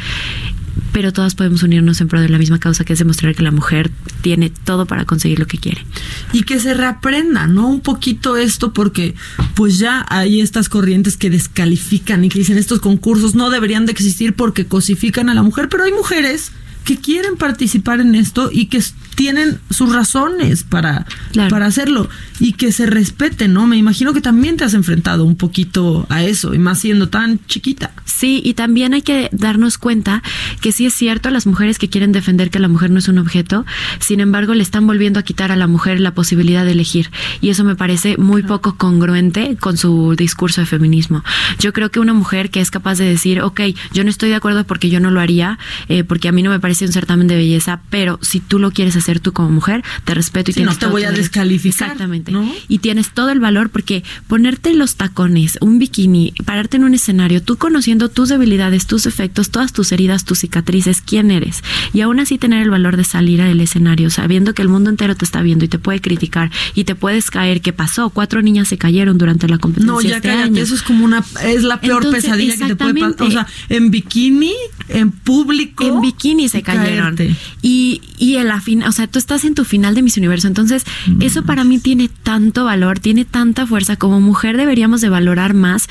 pero 0.90 1.12
todas 1.12 1.34
podemos 1.34 1.62
unirnos 1.62 2.00
en 2.00 2.08
pro 2.08 2.22
de 2.22 2.30
la 2.30 2.38
misma 2.38 2.58
causa 2.58 2.84
que 2.84 2.94
es 2.94 2.98
demostrar 2.98 3.34
que 3.34 3.42
la 3.42 3.50
mujer 3.50 3.90
tiene 4.22 4.48
todo 4.48 4.86
para 4.86 5.04
conseguir 5.04 5.38
lo 5.38 5.46
que 5.46 5.58
quiere. 5.58 5.84
y 6.32 6.44
que 6.44 6.58
se 6.58 6.72
reaprenda, 6.72 7.46
¿no? 7.46 7.68
Un 7.68 7.82
poquito 7.82 8.38
esto 8.38 8.72
porque 8.72 9.14
pues 9.54 9.78
ya 9.78 10.06
hay 10.08 10.40
estas 10.40 10.70
corrientes 10.70 11.18
que 11.18 11.28
descalifican 11.28 12.24
y 12.24 12.30
que 12.30 12.38
dicen 12.38 12.56
estos 12.56 12.80
concursos 12.80 13.34
no 13.34 13.50
deberían 13.50 13.84
de 13.84 13.92
existir 13.92 14.32
porque 14.32 14.64
cosifican 14.64 15.28
a 15.28 15.34
la 15.34 15.42
mujer, 15.42 15.68
pero 15.68 15.84
hay 15.84 15.92
mujeres 15.92 16.50
que 16.86 16.96
quieren 16.96 17.36
participar 17.36 18.00
en 18.00 18.14
esto 18.14 18.48
y 18.50 18.66
que 18.66 18.82
tienen 19.16 19.58
sus 19.70 19.92
razones 19.92 20.62
para, 20.62 21.06
Claro. 21.32 21.50
para 21.50 21.66
hacerlo 21.66 22.08
y 22.38 22.52
que 22.52 22.70
se 22.70 22.86
respeten, 22.86 23.52
¿no? 23.54 23.66
Me 23.66 23.76
imagino 23.76 24.12
que 24.12 24.20
también 24.20 24.56
te 24.56 24.64
has 24.64 24.74
enfrentado 24.74 25.24
un 25.24 25.36
poquito 25.36 26.06
a 26.10 26.22
eso 26.22 26.54
y 26.54 26.58
más 26.58 26.78
siendo 26.78 27.08
tan 27.08 27.40
chiquita. 27.46 27.92
Sí, 28.04 28.40
y 28.44 28.54
también 28.54 28.94
hay 28.94 29.02
que 29.02 29.28
darnos 29.32 29.78
cuenta 29.78 30.22
que 30.60 30.70
sí 30.70 30.86
es 30.86 30.94
cierto, 30.94 31.30
las 31.30 31.46
mujeres 31.46 31.78
que 31.78 31.88
quieren 31.88 32.12
defender 32.12 32.50
que 32.50 32.58
la 32.58 32.68
mujer 32.68 32.90
no 32.90 32.98
es 32.98 33.08
un 33.08 33.18
objeto, 33.18 33.64
sin 34.00 34.20
embargo 34.20 34.54
le 34.54 34.62
están 34.62 34.86
volviendo 34.86 35.18
a 35.18 35.22
quitar 35.22 35.50
a 35.50 35.56
la 35.56 35.66
mujer 35.66 35.98
la 36.00 36.12
posibilidad 36.14 36.64
de 36.64 36.72
elegir. 36.72 37.10
Y 37.40 37.48
eso 37.48 37.64
me 37.64 37.74
parece 37.74 38.16
muy 38.18 38.42
poco 38.42 38.76
congruente 38.76 39.56
con 39.58 39.76
su 39.78 40.14
discurso 40.16 40.60
de 40.60 40.66
feminismo. 40.66 41.24
Yo 41.58 41.72
creo 41.72 41.90
que 41.90 42.00
una 42.00 42.12
mujer 42.12 42.50
que 42.50 42.60
es 42.60 42.70
capaz 42.70 42.96
de 42.98 43.06
decir, 43.06 43.40
ok, 43.40 43.60
yo 43.94 44.04
no 44.04 44.10
estoy 44.10 44.28
de 44.28 44.34
acuerdo 44.34 44.64
porque 44.64 44.90
yo 44.90 45.00
no 45.00 45.10
lo 45.10 45.20
haría, 45.20 45.58
eh, 45.88 46.04
porque 46.04 46.28
a 46.28 46.32
mí 46.32 46.42
no 46.42 46.50
me 46.50 46.60
parece 46.60 46.84
un 46.84 46.92
certamen 46.92 47.28
de 47.28 47.36
belleza, 47.36 47.80
pero 47.88 48.18
si 48.20 48.40
tú 48.40 48.58
lo 48.58 48.70
quieres 48.72 48.94
hacer 48.96 49.05
tú 49.20 49.32
como 49.32 49.50
mujer, 49.50 49.82
te 50.04 50.14
respeto 50.14 50.50
y 50.50 50.54
Sí, 50.54 50.60
no 50.60 50.66
tienes 50.66 50.78
te 50.78 50.86
todo 50.86 50.92
voy 50.92 51.04
a 51.04 51.12
descalificar, 51.12 51.88
Exactamente. 51.88 52.32
¿no? 52.32 52.50
Y 52.68 52.78
tienes 52.78 53.10
todo 53.10 53.30
el 53.30 53.40
valor 53.40 53.70
porque 53.70 54.02
ponerte 54.26 54.74
los 54.74 54.96
tacones, 54.96 55.58
un 55.60 55.78
bikini, 55.78 56.32
pararte 56.44 56.76
en 56.76 56.84
un 56.84 56.94
escenario, 56.94 57.42
tú 57.42 57.56
conociendo 57.56 58.08
tus 58.08 58.28
debilidades, 58.28 58.86
tus 58.86 59.06
efectos, 59.06 59.50
todas 59.50 59.72
tus 59.72 59.92
heridas, 59.92 60.24
tus 60.24 60.40
cicatrices, 60.40 61.00
quién 61.00 61.30
eres. 61.30 61.62
Y 61.92 62.00
aún 62.00 62.20
así 62.20 62.38
tener 62.38 62.62
el 62.62 62.70
valor 62.70 62.96
de 62.96 63.04
salir 63.04 63.40
al 63.40 63.60
escenario, 63.60 64.10
sabiendo 64.10 64.54
que 64.54 64.62
el 64.62 64.68
mundo 64.68 64.90
entero 64.90 65.14
te 65.14 65.24
está 65.24 65.42
viendo 65.42 65.64
y 65.64 65.68
te 65.68 65.78
puede 65.78 66.00
criticar 66.00 66.50
y 66.74 66.84
te 66.84 66.94
puedes 66.94 67.30
caer. 67.30 67.60
¿Qué 67.60 67.72
pasó? 67.72 68.10
Cuatro 68.10 68.42
niñas 68.42 68.68
se 68.68 68.78
cayeron 68.78 69.18
durante 69.18 69.48
la 69.48 69.58
competencia. 69.58 69.92
No, 69.92 70.00
ya 70.00 70.16
este 70.16 70.28
cállate, 70.28 70.44
año. 70.44 70.62
eso 70.62 70.74
es 70.74 70.82
como 70.82 71.04
una 71.04 71.22
es 71.44 71.62
la 71.62 71.80
peor 71.80 72.04
Entonces, 72.04 72.24
pesadilla 72.24 72.56
que 72.56 72.74
te 72.74 72.76
puede 72.76 72.94
pasar, 73.00 73.22
o 73.26 73.30
sea, 73.30 73.46
en 73.68 73.90
bikini, 73.90 74.52
en 74.88 75.10
público, 75.10 75.84
en 75.84 76.00
bikini 76.00 76.48
se 76.48 76.62
cayeron. 76.62 77.16
caerte. 77.16 77.36
Y, 77.62 78.00
y 78.18 78.36
en 78.36 78.48
la 78.48 78.60
final, 78.60 78.88
o 78.88 78.92
sea, 78.92 78.95
tú 79.06 79.18
estás 79.18 79.44
en 79.44 79.54
tu 79.54 79.64
final 79.64 79.94
de 79.94 80.02
Miss 80.02 80.16
Universo. 80.16 80.48
Entonces, 80.48 80.84
eso 81.20 81.42
para 81.42 81.64
mí 81.64 81.78
tiene 81.78 82.08
tanto 82.08 82.64
valor, 82.64 82.98
tiene 82.98 83.24
tanta 83.24 83.66
fuerza. 83.66 83.96
Como 83.96 84.20
mujer 84.20 84.56
deberíamos 84.56 85.00
de 85.00 85.08
valorar 85.08 85.54
más, 85.54 85.88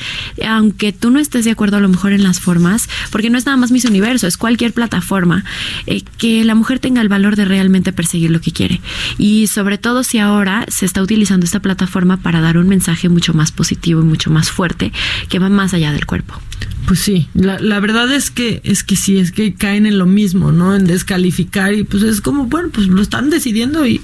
aunque 0.48 0.92
tú 0.92 1.12
no 1.12 1.20
estés 1.20 1.46
de 1.46 1.52
acuerdo 1.52 1.78
a 1.78 1.80
lo 1.80 1.90
mejor 1.90 2.14
en 2.14 2.24
las 2.24 2.40
formas, 2.40 2.90
porque 3.12 3.30
no 3.30 3.38
es 3.38 3.46
nada 3.46 3.58
más 3.58 3.72
Miss 3.72 3.86
Universo, 3.86 4.28
es 4.28 4.38
cualquier 4.38 4.74
plataforma, 4.74 5.44
eh, 5.86 6.04
que 6.18 6.44
la 6.44 6.56
mujer 6.56 6.80
tenga 6.80 7.02
el 7.02 7.10
valor 7.10 7.36
de 7.36 7.46
realmente 7.46 7.94
perseguir 7.94 8.32
lo 8.32 8.42
que 8.42 8.52
quiere. 8.52 8.82
Y 9.18 9.48
sobre 9.48 9.78
todo 9.78 10.04
si 10.04 10.20
ahora 10.20 10.66
se 10.68 10.86
está 10.86 11.02
utilizando 11.02 11.46
esta 11.46 11.60
plataforma 11.60 12.18
para 12.18 12.42
dar 12.42 12.58
un 12.58 12.68
mensaje 12.68 13.10
mucho 13.10 13.34
más 13.34 13.52
positivo 13.52 14.02
y 14.02 14.06
mucho 14.06 14.32
más 14.32 14.50
fuerte, 14.50 14.92
que 15.30 15.40
va 15.40 15.50
más 15.50 15.74
allá 15.74 15.92
del 15.92 16.06
cuerpo. 16.06 16.40
Pues 16.88 17.00
sí, 17.00 17.28
la, 17.34 17.60
la 17.60 17.80
verdad 17.80 18.12
es 18.12 18.30
que 18.30 18.62
es 18.64 18.84
que 18.84 18.96
sí, 18.96 19.18
es 19.18 19.32
que 19.32 19.56
caen 19.56 19.86
en 19.88 19.98
lo 19.98 20.06
mismo, 20.06 20.52
¿no? 20.52 20.76
En 20.76 20.86
descalificar 20.86 21.74
y 21.74 21.84
pues 21.84 22.04
es 22.04 22.22
como, 22.22 22.46
bueno, 22.46 22.70
pues 22.72 22.88
lo 22.88 23.02
están 23.02 23.30
decidiendo 23.32 23.88
y, 23.88 24.02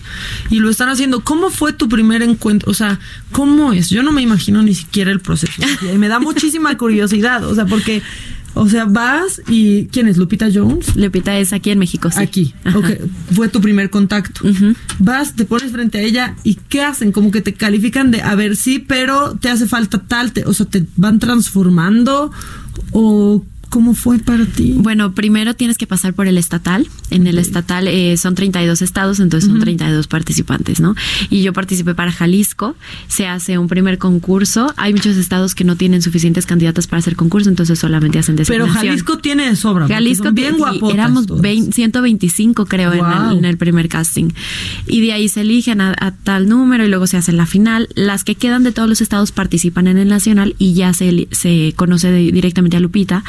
y 0.49 0.59
lo 0.59 0.69
están 0.69 0.89
haciendo. 0.89 1.21
¿Cómo 1.23 1.51
fue 1.51 1.73
tu 1.73 1.87
primer 1.87 2.23
encuentro? 2.23 2.71
O 2.71 2.73
sea, 2.73 2.99
¿cómo 3.31 3.71
es? 3.71 3.89
Yo 3.89 4.01
no 4.01 4.11
me 4.11 4.21
imagino 4.23 4.63
ni 4.63 4.73
siquiera 4.73 5.11
el 5.11 5.19
proceso. 5.19 5.61
Y 5.93 5.97
me 5.97 6.07
da 6.07 6.19
muchísima 6.19 6.75
curiosidad, 6.77 7.43
o 7.43 7.53
sea, 7.53 7.65
porque 7.65 8.01
O 8.53 8.67
sea, 8.67 8.85
vas 8.85 9.41
y 9.47 9.85
¿quién 9.87 10.07
es 10.07 10.17
Lupita 10.17 10.47
Jones? 10.53 10.95
Lupita 10.95 11.37
es 11.39 11.53
aquí 11.53 11.71
en 11.71 11.79
México, 11.79 12.11
sí. 12.11 12.19
Aquí. 12.19 12.53
Ajá. 12.65 12.77
Ok, 12.79 12.85
fue 13.33 13.47
tu 13.47 13.61
primer 13.61 13.89
contacto. 13.89 14.41
Vas, 14.99 15.35
te 15.35 15.45
pones 15.45 15.71
frente 15.71 15.99
a 15.99 16.01
ella 16.01 16.35
y 16.43 16.55
¿qué 16.55 16.81
hacen? 16.81 17.11
Como 17.11 17.31
que 17.31 17.41
te 17.41 17.53
califican 17.53 18.11
de, 18.11 18.21
a 18.21 18.35
ver, 18.35 18.55
sí, 18.55 18.79
pero 18.79 19.35
te 19.39 19.49
hace 19.49 19.67
falta 19.67 19.99
tal, 19.99 20.33
te- 20.33 20.45
o 20.45 20.53
sea, 20.53 20.65
te 20.65 20.85
van 20.97 21.19
transformando 21.19 22.31
o 22.91 23.43
¿cómo 23.71 23.95
fue 23.95 24.19
para 24.19 24.45
ti? 24.45 24.75
Bueno, 24.77 25.13
primero 25.13 25.55
tienes 25.55 25.77
que 25.79 25.87
pasar 25.87 26.13
por 26.13 26.27
el 26.27 26.37
estatal. 26.37 26.87
En 27.09 27.25
el 27.25 27.39
estatal 27.39 27.87
eh, 27.87 28.15
son 28.17 28.35
32 28.35 28.81
estados, 28.83 29.19
entonces 29.19 29.49
son 29.49 29.59
32 29.59 30.05
participantes, 30.07 30.79
¿no? 30.79 30.95
Y 31.31 31.41
yo 31.41 31.53
participé 31.53 31.95
para 31.95 32.11
Jalisco. 32.11 32.75
Se 33.07 33.25
hace 33.25 33.57
un 33.57 33.67
primer 33.67 33.97
concurso. 33.97 34.71
Hay 34.77 34.93
muchos 34.93 35.17
estados 35.17 35.55
que 35.55 35.63
no 35.63 35.75
tienen 35.75 36.01
suficientes 36.03 36.45
candidatas 36.45 36.85
para 36.87 36.99
hacer 36.99 37.15
concurso, 37.15 37.49
entonces 37.49 37.79
solamente 37.79 38.19
hacen 38.19 38.35
pero 38.35 38.65
designación. 38.65 38.73
Jalisco 38.91 39.17
tiene 39.17 39.49
de 39.49 39.55
sobra. 39.55 39.87
Jalisco 39.87 40.31
bien 40.31 40.53
sí, 40.53 40.57
guapotas 40.59 40.93
éramos 40.93 41.25
todas. 41.25 41.41
20 41.41 41.71
125 41.71 42.65
creo 42.65 42.93
en 42.93 42.99
el, 42.99 43.37
en 43.39 43.45
el 43.45 43.57
primer 43.57 43.87
casting 43.87 44.29
y 44.85 45.01
de 45.01 45.13
ahí 45.13 45.29
se 45.29 45.41
eligen 45.41 45.79
a, 45.81 45.95
a 45.99 46.11
tal 46.11 46.47
número 46.49 46.85
y 46.85 46.89
luego 46.89 47.07
se 47.07 47.17
hace 47.17 47.31
la 47.31 47.45
final 47.45 47.87
las 47.95 48.23
que 48.23 48.35
quedan 48.35 48.63
de 48.63 48.71
todos 48.71 48.89
los 48.89 48.99
estados 49.01 49.31
participan 49.31 49.87
en 49.87 49.97
el 49.97 50.09
nacional 50.09 50.55
y 50.59 50.73
ya 50.73 50.93
se, 50.93 51.27
se 51.31 51.73
conoce 51.77 52.11
de- 52.11 52.31
directamente 52.31 52.77
a 52.77 52.79
Lupita 52.79 53.23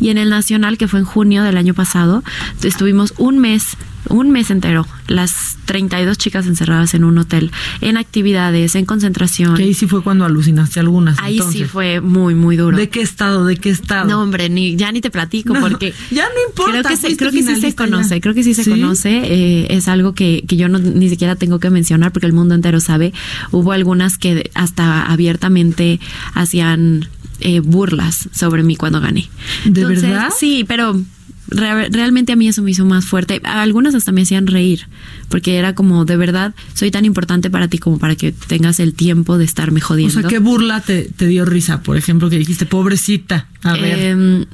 y 0.00 0.10
en 0.10 0.18
el 0.18 0.30
nacional 0.30 0.78
que 0.78 0.88
fue 0.88 1.00
en 1.00 1.06
junio 1.06 1.42
del 1.42 1.56
año 1.56 1.74
pasado 1.74 2.22
estuvimos 2.62 3.14
un 3.18 3.38
mes 3.38 3.76
un 4.08 4.30
mes 4.30 4.50
entero, 4.50 4.86
las 5.06 5.56
32 5.66 6.16
chicas 6.18 6.46
encerradas 6.46 6.94
en 6.94 7.04
un 7.04 7.18
hotel, 7.18 7.50
en 7.80 7.96
actividades, 7.96 8.74
en 8.74 8.84
concentración. 8.86 9.54
Que 9.56 9.64
ahí 9.64 9.74
sí 9.74 9.86
fue 9.86 10.02
cuando 10.02 10.24
alucinaste 10.24 10.80
algunas. 10.80 11.18
Ahí 11.20 11.34
entonces. 11.36 11.62
sí 11.62 11.66
fue 11.66 12.00
muy, 12.00 12.34
muy 12.34 12.56
duro. 12.56 12.76
¿De 12.76 12.88
qué 12.88 13.00
estado? 13.00 13.44
¿De 13.44 13.56
qué 13.56 13.70
estado? 13.70 14.08
No, 14.08 14.22
hombre, 14.22 14.48
ni, 14.48 14.76
ya 14.76 14.90
ni 14.92 15.00
te 15.00 15.10
platico 15.10 15.54
No, 15.54 15.60
porque 15.60 15.92
ya 16.10 16.24
no 16.24 16.48
importa, 16.48 16.70
Creo 16.80 16.82
que, 16.84 16.96
se, 16.96 17.02
fuiste 17.08 17.16
creo 17.18 17.32
que 17.32 17.42
sí 17.42 17.60
se 17.60 17.74
conoce, 17.74 18.14
ya. 18.16 18.20
creo 18.20 18.34
que 18.34 18.42
sí 18.42 18.54
se 18.54 18.64
¿Sí? 18.64 18.70
conoce. 18.70 19.20
eh, 19.24 19.66
es 19.70 19.88
algo 19.88 20.14
que, 20.14 20.44
que 20.48 20.56
yo 20.56 20.68
no, 20.68 20.78
ni 20.78 21.08
siquiera 21.08 21.36
tengo 21.36 21.58
que 21.60 21.70
mencionar 21.70 22.12
porque 22.12 22.26
el 22.26 22.32
mundo 22.32 22.54
entero 22.54 22.80
sabe. 22.80 23.12
Hubo 23.50 23.72
algunas 23.72 24.18
que 24.18 24.50
hasta 24.54 25.02
abiertamente 25.04 26.00
hacían 26.34 27.08
eh, 27.40 27.60
burlas 27.60 28.28
sobre 28.32 28.62
mí 28.62 28.76
cuando 28.76 29.00
gané. 29.00 29.28
¿De 29.64 29.84
verdad? 29.84 30.30
Sí, 30.36 30.64
pero 30.66 31.00
re- 31.48 31.88
realmente 31.90 32.32
a 32.32 32.36
mí 32.36 32.48
eso 32.48 32.62
me 32.62 32.70
hizo 32.70 32.84
más 32.84 33.04
fuerte. 33.04 33.40
Algunas 33.44 33.94
hasta 33.94 34.12
me 34.12 34.22
hacían 34.22 34.46
reír 34.46 34.86
porque 35.28 35.56
era 35.56 35.74
como 35.74 36.04
de 36.04 36.16
verdad 36.16 36.54
soy 36.74 36.90
tan 36.90 37.04
importante 37.04 37.50
para 37.50 37.68
ti 37.68 37.78
como 37.78 37.98
para 37.98 38.14
que 38.16 38.32
tengas 38.32 38.80
el 38.80 38.94
tiempo 38.94 39.38
de 39.38 39.44
estarme 39.44 39.80
O 39.80 39.84
jodiendo. 39.84 40.20
sea, 40.20 40.28
¿qué 40.28 40.38
burla 40.38 40.80
te, 40.80 41.02
te 41.02 41.26
dio 41.26 41.44
risa? 41.44 41.82
Por 41.82 41.96
ejemplo, 41.96 42.30
que 42.30 42.38
dijiste, 42.38 42.66
pobrecita. 42.66 43.46
A 43.62 43.74
ver. 43.74 43.98
Em, 43.98 44.44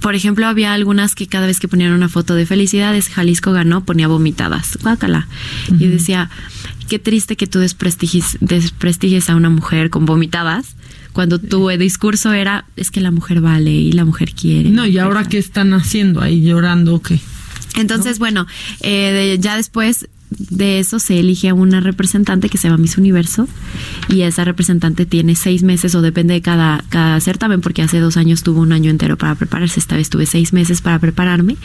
por 0.00 0.14
ejemplo, 0.16 0.46
había 0.46 0.72
algunas 0.72 1.14
que 1.14 1.28
cada 1.28 1.46
vez 1.46 1.60
que 1.60 1.68
ponían 1.68 1.92
una 1.92 2.08
foto 2.08 2.34
de 2.34 2.44
felicidades, 2.46 3.08
Jalisco 3.08 3.52
ganó, 3.52 3.84
ponía 3.84 4.08
vomitadas. 4.08 4.78
Guácala. 4.82 5.28
Y 5.78 5.86
decía, 5.86 6.28
qué 6.92 6.98
triste 6.98 7.36
que 7.36 7.46
tú 7.46 7.58
desprestigies, 7.58 8.36
desprestigies 8.42 9.30
a 9.30 9.34
una 9.34 9.48
mujer 9.48 9.88
con 9.88 10.04
vomitadas 10.04 10.76
cuando 11.14 11.38
tu 11.38 11.70
discurso 11.70 12.34
era, 12.34 12.66
es 12.76 12.90
que 12.90 13.00
la 13.00 13.10
mujer 13.10 13.40
vale 13.40 13.70
y 13.70 13.92
la 13.92 14.04
mujer 14.04 14.32
quiere. 14.34 14.68
no, 14.68 14.84
¿y 14.84 14.98
ahora 14.98 15.24
qué 15.24 15.38
están 15.38 15.72
haciendo 15.72 16.20
ahí 16.20 16.42
llorando 16.42 16.96
o 16.96 17.00
qué? 17.00 17.18
Entonces, 17.76 18.18
bueno, 18.18 18.46
eh, 18.82 19.38
ya 19.40 19.56
después 19.56 20.06
de 20.38 20.78
eso 20.78 20.98
se 20.98 21.18
elige 21.18 21.48
a 21.48 21.54
una 21.54 21.80
representante 21.80 22.48
que 22.48 22.58
se 22.58 22.68
llama 22.68 22.78
Miss 22.78 22.98
Universo 22.98 23.48
y 24.08 24.22
esa 24.22 24.44
representante 24.44 25.06
tiene 25.06 25.34
seis 25.34 25.62
meses 25.62 25.94
o 25.94 26.02
depende 26.02 26.34
de 26.34 26.42
cada, 26.42 26.84
cada 26.88 27.20
certamen 27.20 27.60
porque 27.60 27.82
hace 27.82 27.98
dos 28.00 28.16
años 28.16 28.42
tuvo 28.42 28.60
un 28.60 28.72
año 28.72 28.90
entero 28.90 29.16
para 29.16 29.34
prepararse, 29.34 29.80
esta 29.80 29.96
vez 29.96 30.10
tuve 30.10 30.26
seis 30.26 30.52
meses 30.52 30.80
para 30.80 30.98
prepararme 30.98 31.56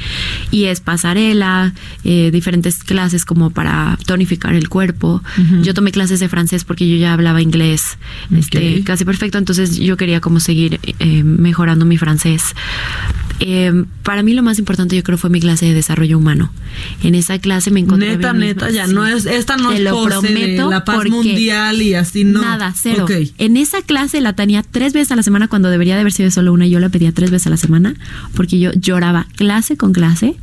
y 0.52 0.66
es 0.66 0.80
pasarela, 0.82 1.74
eh, 2.04 2.30
diferentes 2.32 2.84
clases 2.84 3.26
como 3.26 3.50
para 3.50 3.98
tonificar 4.06 4.54
el 4.54 4.70
cuerpo. 4.70 5.22
Yo 5.64 5.74
tomé 5.74 5.92
clases 5.92 6.20
de 6.20 6.30
francés 6.30 6.64
porque 6.64 6.88
yo 6.90 6.96
ya 6.98 7.14
hablaba 7.14 7.42
inglés 7.42 7.98
este, 8.36 8.80
Ok. 8.80 8.86
casi 8.86 9.06
perfecto, 9.06 9.38
entonces 9.38 9.78
yo 9.78 9.98
quería 9.98 10.22
como 10.22 10.40
seguir 10.40 10.80
eh, 11.00 11.24
mejorando 11.24 11.86
mi 11.86 11.98
francés. 11.98 12.56
Eh, 13.40 13.84
para 14.04 14.24
mí 14.24 14.34
lo 14.34 14.42
más 14.42 14.58
importante 14.58 14.96
yo 14.96 15.04
creo 15.04 15.18
fue 15.18 15.30
mi 15.30 15.40
clase 15.40 15.68
de 15.68 15.74
desarrollo 15.76 16.18
humano. 16.18 16.52
En 17.04 17.14
esa 17.14 17.38
clase 17.40 17.70
me 17.70 17.80
encontré 17.80 18.16
Neta, 18.18 18.34
neta, 18.34 18.72
ya 18.72 18.88
Sí. 18.88 18.94
no 18.94 19.06
es, 19.06 19.26
esta 19.28 19.58
no 19.58 19.70
Te 19.70 19.76
es 19.76 19.82
lo 19.84 20.04
prometo 20.04 20.70
la 20.72 20.84
paz 20.84 21.08
mundial 21.08 21.82
y 21.82 21.94
así, 21.94 22.24
no. 22.24 22.42
Nada, 22.42 22.74
cero. 22.76 23.06
En 23.38 23.58
esa 23.58 23.82
clase 23.84 24.22
la 24.22 24.34
tenía 24.34 24.64
tres 24.64 24.94
veces 24.94 25.12
a 25.12 25.16
la 25.16 25.24
semana 25.24 25.48
cuando 25.48 25.70
debería 25.70 25.94
de 25.96 26.02
haber 26.02 26.14
sido 26.14 26.32
solo 26.32 26.52
una. 26.52 26.66
Yo 26.66 26.80
la 26.80 26.90
pedía 26.90 27.12
tres 27.12 27.30
veces 27.30 27.48
a 27.48 27.52
la 27.52 27.58
semana 27.58 27.94
porque 28.36 28.58
yo 28.60 28.72
lloraba 28.74 29.28
clase 29.36 29.78
con 29.78 29.94
clase 29.94 30.36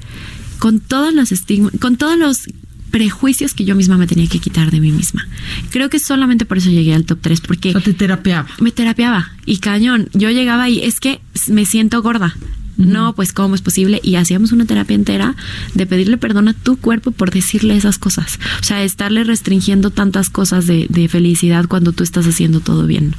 con 0.61 0.79
todos 0.81 1.13
los 1.13 1.33
estigmas, 1.33 1.73
con 1.81 1.97
todos 1.97 2.17
los 2.17 2.43
prejuicios 2.91 3.55
que 3.55 3.65
yo 3.65 3.75
misma 3.75 3.99
me 3.99 4.07
tenía 4.07 4.29
que 4.29 4.39
quitar 4.39 4.71
de 4.71 4.79
mí 4.81 4.93
misma. 4.93 5.27
Creo 5.71 5.91
que 5.91 5.99
solamente 5.99 6.45
por 6.45 6.59
eso 6.59 6.71
llegué 6.71 6.95
al 6.95 7.05
top 7.05 7.19
3 7.21 7.41
porque 7.41 7.71
O 7.71 7.73
sea, 7.73 7.81
te 7.81 7.93
terapeaba. 7.93 8.47
me 8.61 8.71
terapiaba 8.71 9.33
y 9.47 9.59
cañón. 9.59 10.09
Yo 10.15 10.31
llegaba 10.31 10.69
y 10.69 10.79
es 10.81 11.01
que 11.01 11.21
me 11.49 11.67
siento 11.67 12.01
gorda. 12.03 12.37
No, 12.77 13.15
pues 13.15 13.33
cómo 13.33 13.55
es 13.55 13.63
posible. 13.63 14.01
Y 14.03 14.17
hacíamos 14.17 14.53
una 14.53 14.65
terapia 14.65 14.95
entera 14.95 15.37
de 15.75 15.87
pedirle 15.87 16.17
perdón 16.17 16.49
a 16.49 16.55
tu 16.55 16.77
cuerpo 16.77 17.13
por 17.13 17.31
decirle 17.31 17.77
esas 17.77 17.99
cosas. 17.99 18.39
O 18.61 18.65
sea, 18.65 18.83
estarle 18.83 19.25
restringiendo 19.25 19.91
tantas 19.91 20.31
cosas 20.31 20.67
de, 20.67 20.89
felicidad 21.05 21.67
cuando 21.69 21.93
tú 21.93 22.03
estás 22.03 22.27
haciendo 22.27 22.61
todo 22.61 22.87
bien. 22.87 23.15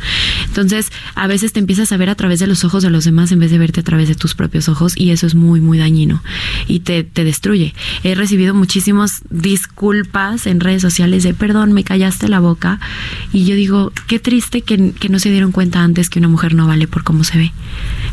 Entonces, 0.48 0.92
a 1.14 1.28
veces 1.28 1.54
te 1.54 1.60
empiezas 1.60 1.92
a 1.92 1.98
ver 1.98 2.10
a 2.10 2.16
través 2.16 2.40
de 2.40 2.48
los 2.48 2.64
ojos 2.66 2.84
de 2.84 2.90
los 2.90 3.06
demás 3.06 3.32
en 3.32 3.40
vez 3.40 3.52
de 3.52 3.60
verte 3.60 3.82
a 3.82 3.84
través 3.84 4.10
de 4.10 4.16
tus 4.16 4.34
propios 4.34 4.68
ojos 4.68 4.94
y 4.96 5.12
eso 5.12 5.28
es 5.28 5.36
muy, 5.36 5.62
muy 5.62 5.78
dañino 5.78 6.24
y 6.68 6.80
te, 6.80 7.04
te 7.04 7.24
destruye. 7.24 7.74
He 8.04 8.16
recibido 8.16 8.54
muchísimas 8.56 9.22
disculpas 9.30 10.48
en 10.48 10.60
redes 10.60 10.82
sociales 10.82 11.24
de 11.24 11.34
perdón, 11.34 11.74
me 11.74 11.84
callaste 11.84 12.28
la 12.28 12.40
boca 12.40 12.80
y 13.32 13.46
yo 13.46 13.56
digo, 13.56 13.94
qué 14.08 14.20
triste 14.20 14.62
que, 14.62 14.92
que 14.92 15.10
no 15.10 15.20
se 15.20 15.30
dieron 15.30 15.52
cuenta 15.52 15.84
antes 15.84 16.10
que 16.10 16.20
una 16.20 16.28
mujer 16.28 16.56
no 16.56 16.68
vale 16.68 16.88
por 16.88 17.04
cómo 17.04 17.24
se 17.24 17.38
ve. 17.38 17.54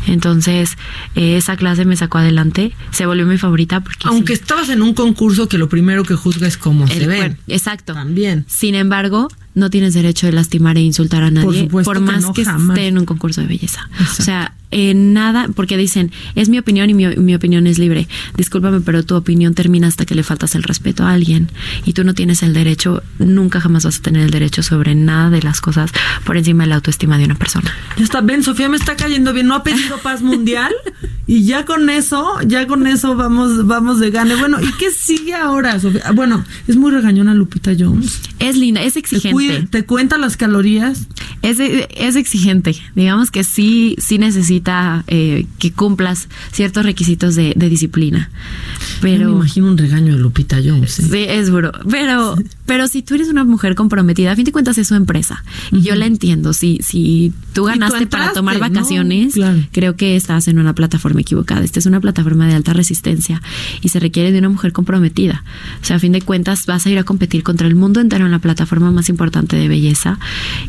Entonces, 0.07 0.77
eh, 1.15 1.32
esa 1.37 1.57
clase 1.57 1.85
me 1.85 1.95
sacó 1.95 2.17
adelante, 2.17 2.73
se 2.91 3.05
volvió 3.05 3.25
mi 3.25 3.37
favorita 3.37 3.81
porque... 3.81 4.07
Aunque 4.07 4.35
sí, 4.35 4.41
estabas 4.41 4.69
en 4.69 4.81
un 4.81 4.93
concurso 4.93 5.47
que 5.47 5.57
lo 5.57 5.69
primero 5.69 6.03
que 6.03 6.15
juzga 6.15 6.47
es 6.47 6.57
cómo 6.57 6.87
se 6.87 7.07
ven. 7.07 7.37
Exacto. 7.47 7.93
También. 7.93 8.45
Sin 8.47 8.75
embargo, 8.75 9.29
no 9.55 9.69
tienes 9.69 9.93
derecho 9.93 10.25
de 10.25 10.33
lastimar 10.33 10.77
e 10.77 10.81
insultar 10.81 11.23
a 11.23 11.31
nadie 11.31 11.67
que 11.67 11.99
más 11.99 12.21
no, 12.21 12.33
que 12.33 12.45
jamás. 12.45 12.77
esté 12.77 12.87
en 12.87 12.97
un 12.97 13.05
concurso 13.05 13.41
de 13.41 13.47
belleza. 13.47 13.89
Exacto. 13.99 14.21
O 14.21 14.25
sea, 14.25 14.53
en 14.73 15.13
nada, 15.13 15.49
porque 15.55 15.77
dicen, 15.77 16.11
es 16.35 16.49
mi 16.49 16.57
opinión 16.57 16.89
y 16.89 16.93
mi, 16.93 17.07
mi 17.07 17.35
opinión 17.35 17.67
es 17.67 17.77
libre. 17.77 18.07
Discúlpame, 18.35 18.81
pero 18.81 19.03
tu 19.03 19.15
opinión 19.15 19.53
termina 19.53 19.87
hasta 19.87 20.05
que 20.05 20.15
le 20.15 20.23
faltas 20.23 20.55
el 20.55 20.63
respeto 20.63 21.03
a 21.03 21.11
alguien 21.11 21.49
y 21.85 21.93
tú 21.93 22.03
no 22.03 22.13
tienes 22.15 22.41
el 22.41 22.53
derecho, 22.53 23.03
nunca 23.19 23.61
jamás 23.61 23.85
vas 23.85 23.99
a 23.99 24.01
tener 24.01 24.23
el 24.23 24.31
derecho 24.31 24.63
sobre 24.63 24.95
nada 24.95 25.29
de 25.29 25.43
las 25.43 25.61
cosas 25.61 25.91
por 26.25 26.37
encima 26.37 26.63
de 26.63 26.69
la 26.69 26.75
autoestima 26.75 27.17
de 27.17 27.25
una 27.25 27.35
persona. 27.35 27.71
Ya 27.97 28.03
está, 28.03 28.21
ven, 28.21 28.43
Sofía 28.43 28.67
me 28.67 28.77
está 28.77 28.95
cayendo 28.95 29.31
bien, 29.33 29.47
no 29.47 29.55
ha 29.55 29.63
pedido 29.63 29.99
paz 29.99 30.23
mundial 30.23 30.73
y 31.27 31.45
ya 31.45 31.65
con 31.65 31.89
eso, 31.89 32.39
ya 32.47 32.65
con 32.65 32.87
eso 32.87 33.15
vamos, 33.15 33.67
vamos 33.67 33.99
de 33.99 34.09
gane. 34.09 34.35
Bueno, 34.35 34.59
¿y 34.59 34.71
qué 34.79 34.89
sigue 34.89 35.35
ahora, 35.35 35.79
Sofía? 35.79 36.11
Bueno, 36.13 36.43
es 36.67 36.75
muy 36.75 36.91
regañona 36.91 37.35
Lupita 37.35 37.73
Jones. 37.77 38.21
Es 38.39 38.57
linda, 38.57 38.81
es 38.81 38.93
Te, 38.93 38.99
exigente. 38.99 39.35
Cuida- 39.47 39.65
te 39.69 39.85
cuenta 39.85 40.17
las 40.17 40.37
calorías. 40.37 41.07
Es, 41.41 41.57
es 41.59 42.15
exigente, 42.15 42.73
digamos 42.95 43.29
que 43.29 43.43
sí, 43.43 43.95
sí 43.99 44.17
necesita 44.17 45.03
eh, 45.07 45.45
que 45.59 45.71
cumplas 45.73 46.29
ciertos 46.53 46.85
requisitos 46.85 47.35
de, 47.35 47.53
de 47.55 47.69
disciplina. 47.69 48.29
Yo 48.31 48.97
Pero 49.01 49.29
me 49.29 49.35
imagino 49.37 49.67
un 49.67 49.77
regaño 49.77 50.15
de 50.15 50.21
Lupita 50.21 50.57
Jones. 50.63 50.99
¿eh? 50.99 51.07
Sí, 51.11 51.25
es 51.27 51.47
duro. 51.47 51.71
Pero, 51.89 52.35
pero 52.65 52.87
si 52.87 53.01
tú 53.01 53.15
eres 53.15 53.29
una 53.29 53.43
mujer 53.43 53.75
comprometida, 53.75 54.31
a 54.31 54.35
fin 54.35 54.45
de 54.45 54.51
cuentas 54.51 54.77
es 54.77 54.87
su 54.87 54.95
empresa. 54.95 55.43
Y 55.71 55.81
yo 55.81 55.95
la 55.95 56.05
entiendo. 56.05 56.53
Si, 56.53 56.79
si 56.81 57.33
tú 57.53 57.65
ganaste 57.65 58.07
para 58.07 58.23
entraste, 58.25 58.33
tomar 58.35 58.55
¿no? 58.55 58.61
vacaciones, 58.61 59.33
Claro. 59.33 59.59
creo 59.71 59.95
que 59.95 60.15
estás 60.15 60.47
en 60.47 60.59
una 60.59 60.73
plataforma 60.73 61.21
equivocada. 61.21 61.63
Esta 61.63 61.79
es 61.79 61.85
una 61.85 61.99
plataforma 61.99 62.47
de 62.47 62.55
alta 62.55 62.73
resistencia 62.73 63.41
y 63.81 63.89
se 63.89 63.99
requiere 63.99 64.31
de 64.31 64.39
una 64.39 64.49
mujer 64.49 64.71
comprometida. 64.71 65.43
O 65.81 65.85
sea, 65.85 65.97
a 65.97 65.99
fin 65.99 66.11
de 66.13 66.21
cuentas 66.21 66.65
vas 66.65 66.85
a 66.85 66.89
ir 66.89 66.97
a 66.97 67.03
competir 67.03 67.43
contra 67.43 67.67
el 67.67 67.75
mundo 67.75 67.99
entero 67.99 68.25
en 68.25 68.31
la 68.31 68.39
plataforma 68.39 68.91
más 68.91 69.09
importante 69.09 69.55
de 69.55 69.67
belleza 69.67 70.19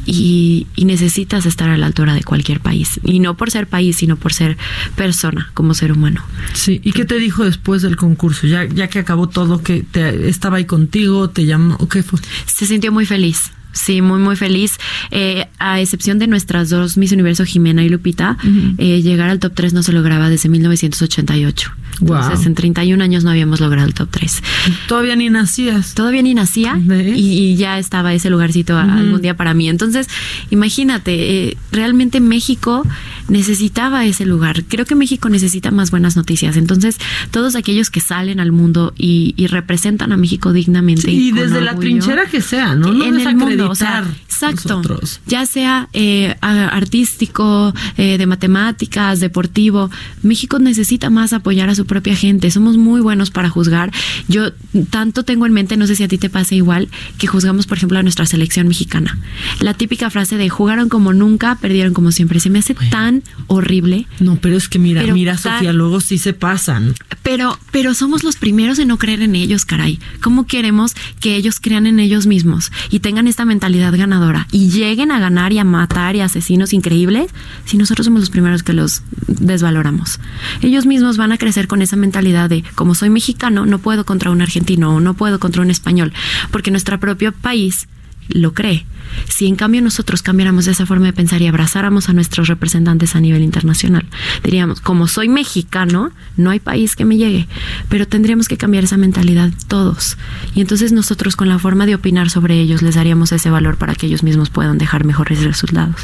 y, 0.07 0.67
y 0.77 0.85
necesitas 0.85 1.47
estar 1.47 1.69
a 1.71 1.77
la 1.77 1.87
altura 1.87 2.15
de 2.15 2.23
cualquier 2.23 2.61
país. 2.61 3.01
Y 3.05 3.21
no 3.21 3.37
por 3.37 3.51
ser 3.51 3.67
país, 3.69 3.97
sino 3.97 4.17
por 4.17 4.33
ser 4.33 4.57
persona, 4.97 5.51
como 5.55 5.75
ser 5.75 5.93
humano. 5.93 6.23
Sí, 6.53 6.81
¿y 6.85 6.93
qué 6.93 7.05
te 7.05 7.19
dijo 7.19 7.45
después 7.45 7.83
del 7.83 7.97
concurso? 7.97 8.47
Ya, 8.47 8.65
ya 8.65 8.89
que 8.89 8.99
acabó 8.99 9.29
todo, 9.29 9.63
que 9.63 9.83
te, 9.83 10.29
estaba 10.29 10.57
ahí 10.59 10.65
contigo, 10.65 11.31
te 11.31 11.47
llamó, 11.47 11.77
¿o 11.85 11.89
¿qué 11.89 12.03
fue? 12.03 12.19
se 12.47 12.67
sintió 12.67 12.93
muy 12.93 13.07
feliz. 13.07 13.53
Sí, 13.73 14.01
muy, 14.01 14.21
muy 14.21 14.37
feliz. 14.37 14.79
Eh, 15.11 15.47
a 15.59 15.81
excepción 15.81 16.19
de 16.19 16.29
nuestras 16.29 16.71
dos 16.71 16.97
Miss 16.97 17.11
Universo, 17.13 17.45
Jimena 17.45 17.83
y 17.83 17.89
Lupita, 17.89 18.39
eh, 18.79 19.03
llegar 19.03 19.29
al 19.31 19.41
top 19.41 19.53
3 19.55 19.75
no 19.75 19.83
se 19.83 19.93
lograba 19.93 20.31
desde 20.31 20.49
1988. 20.49 21.73
Entonces, 22.01 22.47
en 22.47 22.55
31 22.55 23.03
años 23.03 23.25
no 23.25 23.31
habíamos 23.31 23.61
logrado 23.61 23.87
el 23.87 23.95
top 23.95 24.09
3. 24.11 24.43
Todavía 24.89 25.17
ni 25.17 25.31
nacías. 25.31 25.95
Todavía 25.95 26.23
ni 26.23 26.35
nacía 26.35 26.79
y, 26.79 27.21
y, 27.21 27.57
ya 27.57 27.79
estaba 27.79 28.13
ese 28.13 28.31
lugarcito 28.31 28.77
algún 28.77 29.23
día 29.23 29.37
para 29.37 29.55
mí. 29.55 29.69
Entonces, 29.69 30.09
imagínate, 30.51 31.49
eh, 31.49 31.57
realmente 31.73 32.21
México 32.21 32.87
necesitaba 33.29 34.05
ese 34.05 34.27
lugar. 34.27 34.65
Creo 34.65 34.85
que 34.85 34.95
México 34.95 35.29
necesita 35.29 35.71
más 35.71 35.91
buenas 35.91 36.17
noticias. 36.17 36.57
Entonces, 36.57 36.99
todos 37.31 37.55
aquellos 37.57 37.91
que 37.91 38.01
salen 38.01 38.41
al 38.41 38.53
mundo 38.53 38.93
y, 38.97 39.35
representan 39.55 40.11
a 40.11 40.17
México 40.17 40.53
dignamente. 40.53 41.11
y 41.11 41.31
desde 41.31 41.61
la 41.61 41.77
trinchera 41.77 42.25
que 42.27 42.41
sea, 42.41 42.75
¿no? 42.75 43.05
en 43.05 43.21
el 43.21 43.37
mundo. 43.37 43.71
O 43.71 43.75
sea, 43.75 44.05
exacto. 44.25 44.83
Ya 45.27 45.47
sea 45.47 45.89
eh, 45.93 46.35
artístico, 46.41 47.73
eh, 47.97 48.19
de 48.19 48.27
matemáticas, 48.27 49.21
deportivo. 49.21 49.91
México 50.23 50.59
necesita 50.59 51.11
más 51.11 51.33
apoyar 51.33 51.69
a 51.69 51.75
su 51.75 51.84
propia 51.85 52.17
gente. 52.17 52.51
Somos 52.51 52.77
muy 52.77 53.01
buenos 53.01 53.31
para 53.31 53.49
juzgar. 53.49 53.93
Yo 54.29 54.53
tanto 54.91 55.25
tengo 55.25 55.47
en 55.47 55.53
mente, 55.53 55.77
no 55.77 55.87
sé 55.87 55.97
si 55.97 56.03
a 56.03 56.09
ti 56.09 56.19
te 56.19 56.31
pasa 56.31 56.55
igual, 56.55 56.89
que 57.19 57.27
juzgamos, 57.27 57.67
por 57.67 57.79
ejemplo, 57.79 57.99
a 57.99 58.03
nuestra 58.03 58.27
selección 58.27 58.69
mexicana. 58.69 59.19
La 59.61 59.75
típica 59.75 60.11
frase 60.11 60.37
de 60.37 60.49
jugaron 60.49 60.89
como 60.89 61.13
nunca, 61.13 61.57
perdieron 61.57 61.95
como 61.95 62.13
siempre. 62.13 62.41
Se 62.41 62.51
me 62.51 62.59
hace 62.59 62.75
tan 62.91 63.23
horrible. 63.47 64.07
No, 64.21 64.37
pero 64.37 64.57
es 64.57 64.69
que 64.69 64.79
mira, 64.79 65.03
mira, 65.13 65.37
Sofía, 65.39 65.73
luego 65.73 66.01
sí 66.01 66.19
se 66.19 66.33
pasan. 66.33 66.95
Pero, 67.23 67.59
pero 67.71 67.95
somos 67.95 68.25
los 68.25 68.37
primeros 68.37 68.79
en 68.79 68.89
no 68.89 68.99
creer 68.99 69.23
en 69.23 69.35
ellos, 69.35 69.65
caray. 69.65 69.99
¿Cómo 70.21 70.47
queremos 70.47 70.95
que 71.21 71.37
ellos 71.37 71.61
crean 71.61 71.87
en 71.87 72.01
ellos 72.01 72.27
mismos 72.27 72.73
y 72.91 73.01
tengan 73.01 73.27
esta 73.27 73.45
mentalidad 73.45 73.97
ganadora 73.97 74.47
y 74.51 74.69
lleguen 74.69 75.11
a 75.11 75.19
ganar 75.19 75.53
y 75.53 75.59
a 75.59 75.65
matar 75.65 76.17
y 76.17 76.21
asesinos 76.21 76.73
increíbles 76.73 77.31
si 77.65 77.77
nosotros 77.77 78.05
somos 78.05 78.21
los 78.21 78.31
primeros 78.31 78.63
que 78.63 78.73
los 78.73 79.03
desvaloramos? 79.27 80.21
Ellos 80.63 80.87
mismos 80.87 81.17
van 81.17 81.33
a 81.33 81.39
crecer 81.39 81.67
con 81.67 81.74
esa 81.83 81.97
mentalidad 81.97 82.49
de, 82.49 82.65
como 82.75 82.95
soy 82.95 83.11
mexicano, 83.11 83.67
no 83.67 83.79
puedo 83.79 84.05
contra 84.05 84.31
un 84.31 84.43
argentino 84.43 84.95
o 84.95 85.01
no 85.01 85.15
puedo 85.15 85.39
contra 85.39 85.63
un 85.63 85.71
español, 85.71 86.13
porque 86.51 86.71
nuestro 86.71 86.99
propio 86.99 87.33
país 87.33 87.89
lo 88.29 88.55
cree. 88.55 88.87
Si 89.29 89.47
en 89.47 89.57
cambio 89.57 89.83
nosotros 89.83 90.23
cambiáramos 90.23 90.67
esa 90.67 90.87
forma 90.87 91.07
de 91.07 91.13
pensar 91.13 91.41
y 91.43 91.47
abrazáramos 91.47 92.09
a 92.09 92.13
nuestros 92.13 92.49
representantes 92.49 93.15
a 93.15 93.21
nivel 93.21 93.43
internacional, 93.43 94.07
diríamos, 94.43 94.81
como 94.81 95.07
soy 95.09 95.29
mexicano, 95.29 96.11
no 96.37 96.51
hay 96.51 96.61
país 96.61 96.97
que 96.97 97.05
me 97.05 97.17
llegue, 97.17 97.47
pero 97.89 98.09
tendríamos 98.09 98.49
que 98.49 98.57
cambiar 98.57 98.85
esa 98.85 98.97
mentalidad 98.97 99.51
todos. 99.69 100.17
Y 100.55 100.61
entonces 100.61 100.93
nosotros 100.93 101.37
con 101.37 101.49
la 101.49 101.59
forma 101.59 101.87
de 101.87 101.95
opinar 101.95 102.31
sobre 102.31 102.59
ellos 102.59 102.83
les 102.83 102.95
daríamos 102.95 103.33
ese 103.33 103.51
valor 103.51 103.77
para 103.77 103.95
que 103.95 104.07
ellos 104.07 104.23
mismos 104.23 104.51
puedan 104.51 104.79
dejar 104.79 105.05
mejores 105.05 105.45
resultados. 105.45 105.97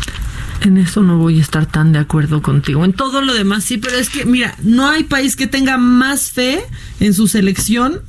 En 0.60 0.76
eso 0.76 1.02
no 1.02 1.18
voy 1.18 1.38
a 1.38 1.42
estar 1.42 1.66
tan 1.66 1.92
de 1.92 1.98
acuerdo 1.98 2.42
contigo. 2.42 2.84
En 2.84 2.92
todo 2.92 3.22
lo 3.22 3.32
demás 3.34 3.64
sí, 3.64 3.78
pero 3.78 3.96
es 3.96 4.10
que, 4.10 4.24
mira, 4.24 4.54
no 4.62 4.88
hay 4.88 5.04
país 5.04 5.36
que 5.36 5.46
tenga 5.46 5.78
más 5.78 6.30
fe 6.30 6.60
en 7.00 7.14
su 7.14 7.28
selección 7.28 8.00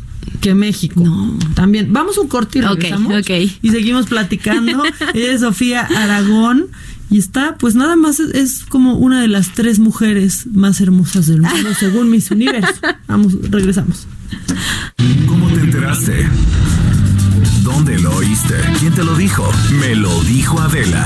que 0.41 0.53
México. 0.55 1.01
No. 1.01 1.38
También. 1.53 1.93
Vamos 1.93 2.17
un 2.17 2.27
corte 2.27 2.60
y 2.60 2.62
regresamos. 2.62 3.13
Y 3.62 3.70
seguimos 3.70 4.08
platicando. 4.08 4.84
Ella 5.13 5.34
es 5.34 5.41
Sofía 5.41 5.81
Aragón. 5.81 6.67
Y 7.10 7.17
está, 7.17 7.58
pues 7.58 7.75
nada 7.75 7.98
más 7.98 8.22
es, 8.22 8.63
como 8.70 8.96
una 8.96 9.22
de 9.22 9.27
las 9.27 9.53
tres 9.53 9.79
mujeres 9.79 10.48
más 10.53 10.79
hermosas 10.79 11.27
del 11.27 11.41
mundo, 11.41 11.74
según 11.79 12.10
Miss 12.10 12.31
Universo. 12.31 12.74
Vamos, 13.08 13.36
regresamos. 13.50 14.08
¿Cómo 15.27 15.48
te 15.50 15.60
enteraste? 15.60 16.25
¿Dónde 17.63 18.00
lo 18.00 18.15
oíste? 18.15 18.55
¿Quién 18.79 18.93
te 18.93 19.03
lo 19.03 19.15
dijo? 19.15 19.50
Me 19.79 19.93
lo 19.93 20.24
dijo 20.24 20.62
Adela. 20.62 21.05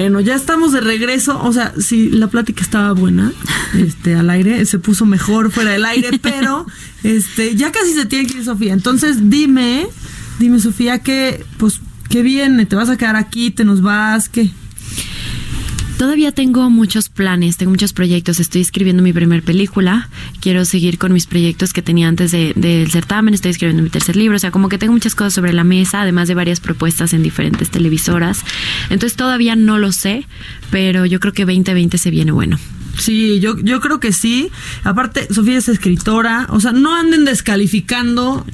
Bueno, 0.00 0.20
ya 0.20 0.34
estamos 0.34 0.72
de 0.72 0.80
regreso. 0.80 1.38
O 1.42 1.52
sea, 1.52 1.74
si 1.78 2.08
la 2.08 2.28
plática 2.28 2.62
estaba 2.62 2.92
buena, 2.92 3.32
este, 3.74 4.14
al 4.14 4.30
aire, 4.30 4.64
se 4.64 4.78
puso 4.78 5.04
mejor 5.04 5.50
fuera 5.50 5.72
del 5.72 5.84
aire, 5.84 6.18
pero 6.22 6.64
este, 7.02 7.54
ya 7.54 7.70
casi 7.70 7.92
se 7.92 8.06
tiene 8.06 8.26
que 8.26 8.38
ir 8.38 8.44
Sofía. 8.44 8.72
Entonces, 8.72 9.28
dime 9.28 9.86
Dime, 10.38 10.58
Sofía, 10.58 11.00
¿qué, 11.00 11.44
pues, 11.58 11.82
qué 12.08 12.22
viene? 12.22 12.64
¿Te 12.64 12.74
vas 12.74 12.88
a 12.88 12.96
quedar 12.96 13.14
aquí? 13.14 13.50
¿Te 13.50 13.66
nos 13.66 13.82
vas? 13.82 14.30
¿Qué? 14.30 14.50
Todavía 16.00 16.32
tengo 16.32 16.70
muchos 16.70 17.10
planes, 17.10 17.58
tengo 17.58 17.72
muchos 17.72 17.92
proyectos. 17.92 18.40
Estoy 18.40 18.62
escribiendo 18.62 19.02
mi 19.02 19.12
primer 19.12 19.42
película. 19.42 20.08
Quiero 20.40 20.64
seguir 20.64 20.96
con 20.96 21.12
mis 21.12 21.26
proyectos 21.26 21.74
que 21.74 21.82
tenía 21.82 22.08
antes 22.08 22.32
del 22.32 22.90
certamen. 22.90 23.34
Estoy 23.34 23.50
escribiendo 23.50 23.82
mi 23.82 23.90
tercer 23.90 24.16
libro. 24.16 24.36
O 24.36 24.38
sea, 24.38 24.50
como 24.50 24.70
que 24.70 24.78
tengo 24.78 24.94
muchas 24.94 25.14
cosas 25.14 25.34
sobre 25.34 25.52
la 25.52 25.62
mesa, 25.62 26.00
además 26.00 26.26
de 26.26 26.34
varias 26.34 26.58
propuestas 26.58 27.12
en 27.12 27.22
diferentes 27.22 27.68
televisoras. 27.70 28.46
Entonces 28.88 29.14
todavía 29.14 29.56
no 29.56 29.76
lo 29.76 29.92
sé, 29.92 30.26
pero 30.70 31.04
yo 31.04 31.20
creo 31.20 31.34
que 31.34 31.44
2020 31.44 31.98
se 31.98 32.10
viene 32.10 32.32
bueno. 32.32 32.58
Sí, 32.96 33.38
yo, 33.40 33.58
yo 33.58 33.80
creo 33.80 34.00
que 34.00 34.14
sí. 34.14 34.50
Aparte, 34.84 35.28
Sofía 35.30 35.58
es 35.58 35.68
escritora. 35.68 36.46
O 36.48 36.60
sea, 36.60 36.72
no 36.72 36.96
anden 36.96 37.26
descalificando 37.26 38.46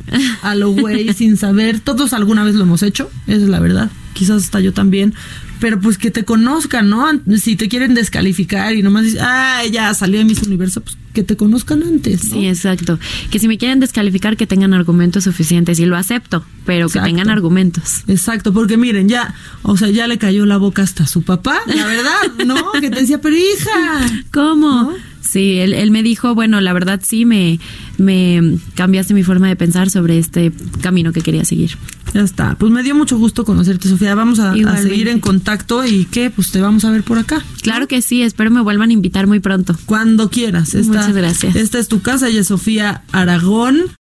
a 0.42 0.56
lo 0.56 0.70
güey 0.70 1.12
sin 1.14 1.36
saber. 1.36 1.78
Todos 1.78 2.12
alguna 2.12 2.42
vez 2.42 2.56
lo 2.56 2.64
hemos 2.64 2.82
hecho, 2.82 3.08
esa 3.28 3.44
es 3.44 3.48
la 3.48 3.60
verdad. 3.60 3.88
Quizás 4.14 4.42
hasta 4.42 4.58
yo 4.58 4.72
también 4.72 5.14
pero 5.60 5.80
pues 5.80 5.98
que 5.98 6.10
te 6.10 6.24
conozcan, 6.24 6.88
¿no? 6.90 7.06
Si 7.38 7.56
te 7.56 7.68
quieren 7.68 7.94
descalificar 7.94 8.74
y 8.74 8.82
nomás 8.82 9.04
dices, 9.04 9.20
ah, 9.22 9.62
ya 9.70 9.92
salió 9.94 10.18
de 10.18 10.24
mis 10.24 10.42
universo, 10.42 10.80
pues 10.80 10.96
que 11.16 11.22
te 11.22 11.36
conozcan 11.36 11.82
antes. 11.82 12.28
¿no? 12.28 12.34
Sí, 12.34 12.46
exacto. 12.46 12.98
Que 13.30 13.38
si 13.38 13.48
me 13.48 13.56
quieren 13.56 13.80
descalificar, 13.80 14.36
que 14.36 14.46
tengan 14.46 14.74
argumentos 14.74 15.24
suficientes 15.24 15.78
y 15.78 15.86
lo 15.86 15.96
acepto, 15.96 16.44
pero 16.66 16.90
que 16.90 17.00
tengan 17.00 17.30
argumentos. 17.30 18.04
Exacto, 18.06 18.52
porque 18.52 18.76
miren, 18.76 19.08
ya, 19.08 19.34
o 19.62 19.78
sea, 19.78 19.88
ya 19.88 20.06
le 20.06 20.18
cayó 20.18 20.44
la 20.44 20.58
boca 20.58 20.82
hasta 20.82 21.06
su 21.06 21.22
papá, 21.22 21.58
la 21.66 21.86
verdad, 21.86 22.44
¿no? 22.44 22.70
que 22.72 22.90
te 22.90 23.00
decía, 23.00 23.18
pero 23.20 23.34
hija, 23.34 24.24
¿cómo? 24.30 24.92
Sí, 25.28 25.58
él, 25.58 25.74
él, 25.74 25.90
me 25.90 26.02
dijo, 26.02 26.34
bueno, 26.34 26.60
la 26.60 26.72
verdad 26.72 27.00
sí, 27.02 27.24
me, 27.24 27.58
me 27.98 28.58
cambiaste 28.74 29.14
mi 29.14 29.22
forma 29.22 29.48
de 29.48 29.56
pensar 29.56 29.90
sobre 29.90 30.18
este 30.18 30.52
camino 30.80 31.12
que 31.12 31.20
quería 31.20 31.44
seguir. 31.44 31.76
Ya 32.14 32.22
está. 32.22 32.56
Pues 32.56 32.72
me 32.72 32.82
dio 32.82 32.94
mucho 32.94 33.18
gusto 33.18 33.44
conocerte, 33.44 33.88
Sofía. 33.88 34.14
Vamos 34.14 34.38
a, 34.38 34.54
seguir 34.78 35.08
en 35.08 35.20
contacto 35.20 35.84
y 35.84 36.04
que 36.06 36.30
pues 36.30 36.50
te 36.50 36.60
vamos 36.60 36.84
a 36.84 36.90
ver 36.90 37.02
por 37.02 37.18
acá. 37.18 37.42
Claro 37.62 37.88
que 37.88 38.00
sí, 38.02 38.22
espero 38.22 38.50
me 38.50 38.60
vuelvan 38.60 38.90
a 38.90 38.92
invitar 38.92 39.26
muy 39.26 39.40
pronto. 39.40 39.76
Cuando 39.86 40.30
quieras. 40.30 40.74
Muchas 40.74 41.14
gracias. 41.14 41.56
Esta 41.56 41.78
es 41.78 41.88
tu 41.88 42.00
casa, 42.00 42.28
ella 42.28 42.40
es 42.40 42.46
Sofía 42.46 43.02
Aragón. 43.12 43.96